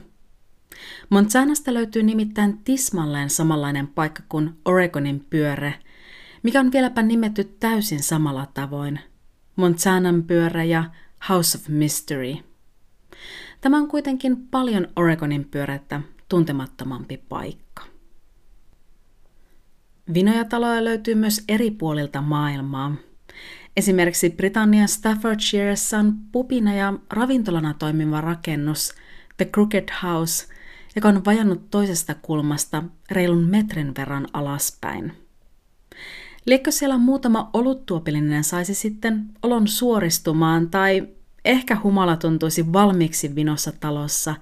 Montanasta 1.10 1.74
löytyy 1.74 2.02
nimittäin 2.02 2.58
tismalleen 2.58 3.30
samanlainen 3.30 3.86
paikka 3.86 4.22
kuin 4.28 4.50
Oregonin 4.64 5.26
pyöre, 5.30 5.74
mikä 6.42 6.60
on 6.60 6.72
vieläpä 6.72 7.02
nimetty 7.02 7.44
täysin 7.44 8.02
samalla 8.02 8.46
tavoin. 8.54 9.00
Montanan 9.56 10.22
pyörä 10.22 10.64
ja 10.64 10.84
House 11.28 11.58
of 11.58 11.68
Mystery. 11.68 12.34
Tämä 13.60 13.76
on 13.76 13.88
kuitenkin 13.88 14.36
paljon 14.36 14.88
Oregonin 14.96 15.44
pyörettä 15.44 16.00
tuntemattomampi 16.28 17.16
paikka. 17.16 17.69
Vinojataloja 20.14 20.84
löytyy 20.84 21.14
myös 21.14 21.44
eri 21.48 21.70
puolilta 21.70 22.22
maailmaa. 22.22 22.94
Esimerkiksi 23.76 24.30
Britannian 24.30 24.88
Staffordshiressa 24.88 25.98
on 25.98 26.14
pupina 26.32 26.74
ja 26.74 26.94
ravintolana 27.10 27.74
toimiva 27.74 28.20
rakennus 28.20 28.94
The 29.36 29.44
Crooked 29.44 29.88
House, 30.02 30.46
joka 30.96 31.08
on 31.08 31.24
vajannut 31.24 31.70
toisesta 31.70 32.14
kulmasta 32.14 32.82
reilun 33.10 33.44
metrin 33.44 33.94
verran 33.98 34.26
alaspäin. 34.32 35.12
Liekö 36.46 36.70
siellä 36.70 36.98
muutama 36.98 37.50
oluttuopillinen 37.52 38.44
saisi 38.44 38.74
sitten 38.74 39.30
olon 39.42 39.68
suoristumaan 39.68 40.70
tai 40.70 41.08
ehkä 41.44 41.76
humala 41.82 42.16
tuntuisi 42.16 42.72
valmiiksi 42.72 43.34
vinossa 43.34 43.72
talossa 43.72 44.34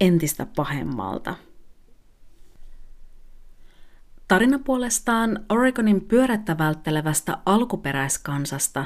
entistä 0.00 0.46
pahemmalta. 0.56 1.34
Tarina 4.30 4.58
puolestaan 4.58 5.44
Oregonin 5.48 6.00
pyörättä 6.00 6.58
välttelevästä 6.58 7.38
alkuperäiskansasta 7.46 8.84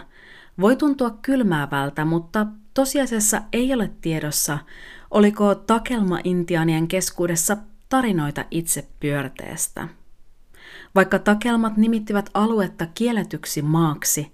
voi 0.60 0.76
tuntua 0.76 1.10
kylmäävältä, 1.22 2.04
mutta 2.04 2.46
tosiasiassa 2.74 3.42
ei 3.52 3.74
ole 3.74 3.90
tiedossa, 4.00 4.58
oliko 5.10 5.54
takelma-intiaanien 5.54 6.88
keskuudessa 6.88 7.56
tarinoita 7.88 8.44
itse 8.50 8.88
pyörteestä. 9.00 9.88
Vaikka 10.94 11.18
takelmat 11.18 11.76
nimittivät 11.76 12.30
aluetta 12.34 12.86
kielletyksi 12.94 13.62
maaksi, 13.62 14.32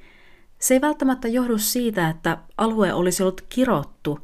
se 0.58 0.74
ei 0.74 0.80
välttämättä 0.80 1.28
johdu 1.28 1.58
siitä, 1.58 2.08
että 2.08 2.38
alue 2.58 2.94
olisi 2.94 3.22
ollut 3.22 3.44
kirottu, 3.48 4.18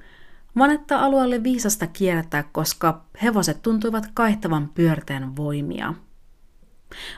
vaan 0.59 0.71
että 0.71 0.99
alue 1.01 1.23
oli 1.23 1.43
viisasta 1.43 1.87
kiertää, 1.87 2.43
koska 2.43 3.05
hevoset 3.23 3.63
tuntuivat 3.63 4.09
kaihtavan 4.15 4.69
pyörteen 4.69 5.37
voimia– 5.37 5.95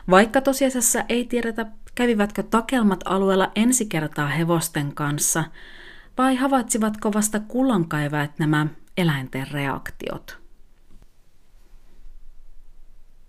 vaikka 0.09 0.41
tosiasiassa 0.41 1.03
ei 1.09 1.25
tiedetä, 1.25 1.65
kävivätkö 1.95 2.43
takelmat 2.43 2.99
alueella 3.05 3.51
ensi 3.55 3.85
kertaa 3.85 4.27
hevosten 4.27 4.95
kanssa, 4.95 5.43
vai 6.17 6.35
havaitsivatko 6.35 7.13
vasta 7.13 7.39
kullankaivajat 7.39 8.39
nämä 8.39 8.67
eläinten 8.97 9.47
reaktiot. 9.51 10.39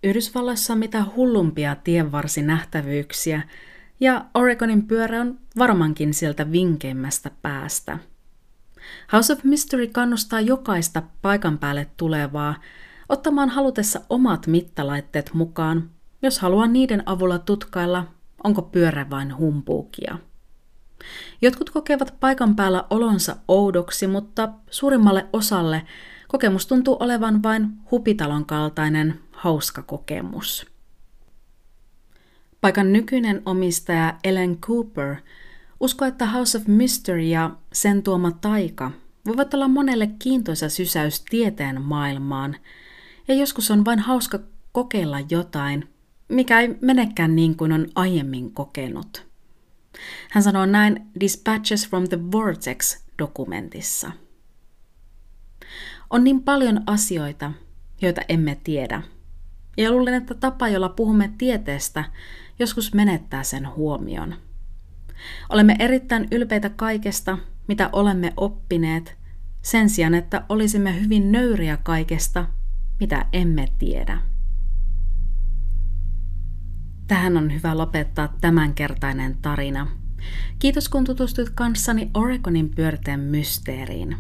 Yhdysvalloissa 0.03 0.77
mitä 0.77 1.05
hullumpia 1.17 1.75
tienvarsinähtävyyksiä, 1.75 3.43
ja 4.01 4.25
Oregonin 4.35 4.87
pyörä 4.87 5.21
on 5.21 5.39
varmankin 5.59 6.15
sieltä 6.15 6.53
vinkeimmästä 6.53 7.31
päästä. 7.43 7.99
House 9.13 9.33
of 9.33 9.45
Mystery 9.45 9.87
kannustaa 9.87 10.41
jokaista 10.41 11.03
paikan 11.23 11.59
päälle 11.59 11.87
tulevaa 11.97 12.55
ottamaan 13.09 13.49
halutessa 13.49 14.01
omat 14.09 14.47
mittalaitteet 14.47 15.35
mukaan 15.35 15.91
jos 16.23 16.39
haluaa 16.39 16.67
niiden 16.67 17.03
avulla 17.07 17.39
tutkailla, 17.39 18.07
onko 18.45 18.63
pyörä 18.63 19.11
vain 19.11 19.37
humpuukia. 19.37 20.19
Jotkut 21.43 21.71
kokevat 21.71 22.15
paikan 22.21 22.57
päällä 22.57 22.85
olonsa 22.91 23.37
oudoksi, 23.49 24.07
mutta 24.07 24.49
suurimmalle 24.71 25.27
osalle 25.33 25.83
kokemus 26.29 26.67
tuntuu 26.67 26.97
olevan 27.01 27.43
vain 27.43 27.69
hupitalon 27.91 28.47
kaltainen 28.47 29.21
hauska 29.33 29.83
kokemus. 29.83 30.67
Paikan 32.61 32.93
nykyinen 32.93 33.43
omistaja 33.45 34.15
Ellen 34.25 34.59
Cooper 34.59 35.17
uskoo, 35.81 36.09
että 36.09 36.27
House 36.27 36.59
of 36.59 36.67
Mystery 36.67 37.21
ja 37.21 37.51
sen 37.73 38.03
tuoma 38.03 38.31
taika 38.31 38.91
voivat 39.27 39.55
olla 39.55 39.69
monelle 39.69 40.11
kiintoisa 40.19 40.69
sysäys 40.69 41.21
tieteen 41.21 41.83
maailmaan, 41.83 42.57
ja 43.29 43.35
joskus 43.35 43.71
on 43.71 43.85
vain 43.85 43.99
hauska 43.99 44.39
kokeilla 44.73 45.19
jotain, 45.31 45.89
mikä 46.31 46.61
ei 46.61 46.79
menekään 46.81 47.37
niin 47.37 47.57
kuin 47.57 47.73
on 47.73 47.87
aiemmin 47.95 48.53
kokenut. 48.53 49.27
Hän 50.31 50.43
sanoo 50.43 50.67
näin 50.67 51.07
Dispatches 51.21 51.89
from 51.89 52.09
the 52.09 52.19
Vortex-dokumentissa. 52.33 54.11
On 56.11 56.25
niin 56.25 56.43
paljon 56.43 56.81
asioita, 56.87 57.53
joita 58.03 58.21
emme 58.29 58.61
tiedä. 58.65 59.03
Ja 59.77 59.91
luulen, 59.91 60.15
että 60.15 60.35
tapa, 60.35 60.69
jolla 60.69 60.89
puhumme 60.89 61.31
tieteestä, 61.39 62.05
joskus 62.59 62.95
menettää 62.95 63.43
sen 63.43 63.69
huomion. 63.77 64.35
Olemme 65.49 65.77
erittäin 65.79 66.29
ylpeitä 66.31 66.69
kaikesta, 66.69 67.39
mitä 67.69 67.91
olemme 67.93 68.33
oppineet, 68.37 69.17
sen 69.63 69.91
sijaan, 69.91 70.15
että 70.15 70.45
olisimme 70.49 71.01
hyvin 71.01 71.33
nöyriä 71.33 71.77
kaikesta, 71.83 72.47
mitä 73.01 73.27
emme 73.33 73.67
tiedä. 73.79 74.21
Tähän 77.11 77.37
on 77.37 77.55
hyvä 77.55 77.79
lopettaa 77.79 78.35
tämänkertainen 78.41 79.37
tarina. 79.43 79.87
Kiitos 80.59 80.89
kun 80.89 81.05
tutustuit 81.05 81.51
kanssani 81.51 82.11
Oregonin 82.15 82.71
pyörteen 82.75 83.21
mysteeriin. 83.21 84.17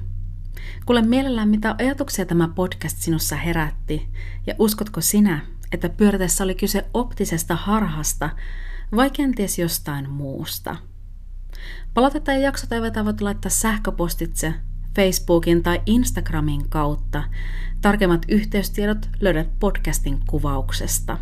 Kuule 0.86 1.02
mielellään, 1.02 1.48
mitä 1.48 1.74
ajatuksia 1.78 2.26
tämä 2.26 2.48
podcast 2.48 2.98
sinussa 2.98 3.36
herätti, 3.36 4.08
ja 4.46 4.54
uskotko 4.58 5.00
sinä, 5.00 5.40
että 5.72 5.88
pyörteessä 5.88 6.44
oli 6.44 6.54
kyse 6.54 6.84
optisesta 6.94 7.56
harhasta 7.56 8.30
vai 8.96 9.10
kenties 9.10 9.58
jostain 9.58 10.10
muusta? 10.10 10.76
Palautetta 11.94 12.32
ja 12.32 12.38
jaksotoiveita 12.38 13.04
voit 13.04 13.20
laittaa 13.20 13.50
sähköpostitse 13.50 14.54
Facebookin 14.96 15.62
tai 15.62 15.82
Instagramin 15.86 16.68
kautta. 16.68 17.24
Tarkemmat 17.80 18.22
yhteystiedot 18.28 19.08
löydät 19.20 19.48
podcastin 19.58 20.20
kuvauksesta. 20.26 21.18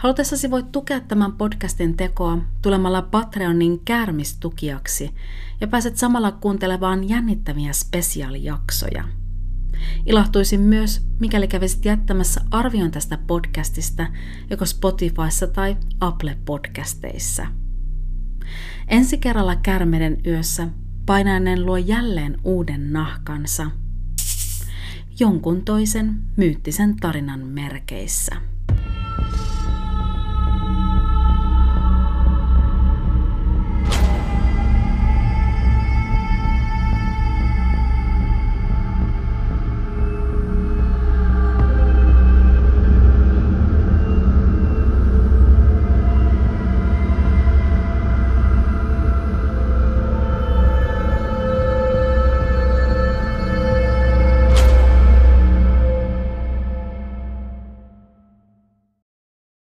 Halutessasi 0.00 0.50
voit 0.50 0.72
tukea 0.72 1.00
tämän 1.00 1.32
podcastin 1.32 1.96
tekoa 1.96 2.38
tulemalla 2.62 3.02
Patreonin 3.02 3.80
kärmistukijaksi 3.84 5.14
ja 5.60 5.66
pääset 5.68 5.96
samalla 5.96 6.32
kuuntelemaan 6.32 7.08
jännittäviä 7.08 7.72
spesiaalijaksoja. 7.72 9.04
Ilahtuisin 10.06 10.60
myös, 10.60 11.06
mikäli 11.18 11.48
kävisit 11.48 11.84
jättämässä 11.84 12.40
arvion 12.50 12.90
tästä 12.90 13.18
podcastista 13.26 14.06
joko 14.50 14.66
Spotifyssa 14.66 15.46
tai 15.46 15.76
Apple 16.00 16.38
Podcasteissa. 16.44 17.46
Ensi 18.88 19.18
kerralla 19.18 19.56
kärmeden 19.56 20.20
yössä 20.26 20.68
painainen 21.06 21.66
luo 21.66 21.76
jälleen 21.76 22.38
uuden 22.44 22.92
nahkansa, 22.92 23.70
jonkun 25.18 25.64
toisen 25.64 26.22
myyttisen 26.36 26.96
tarinan 26.96 27.40
merkeissä. 27.40 28.36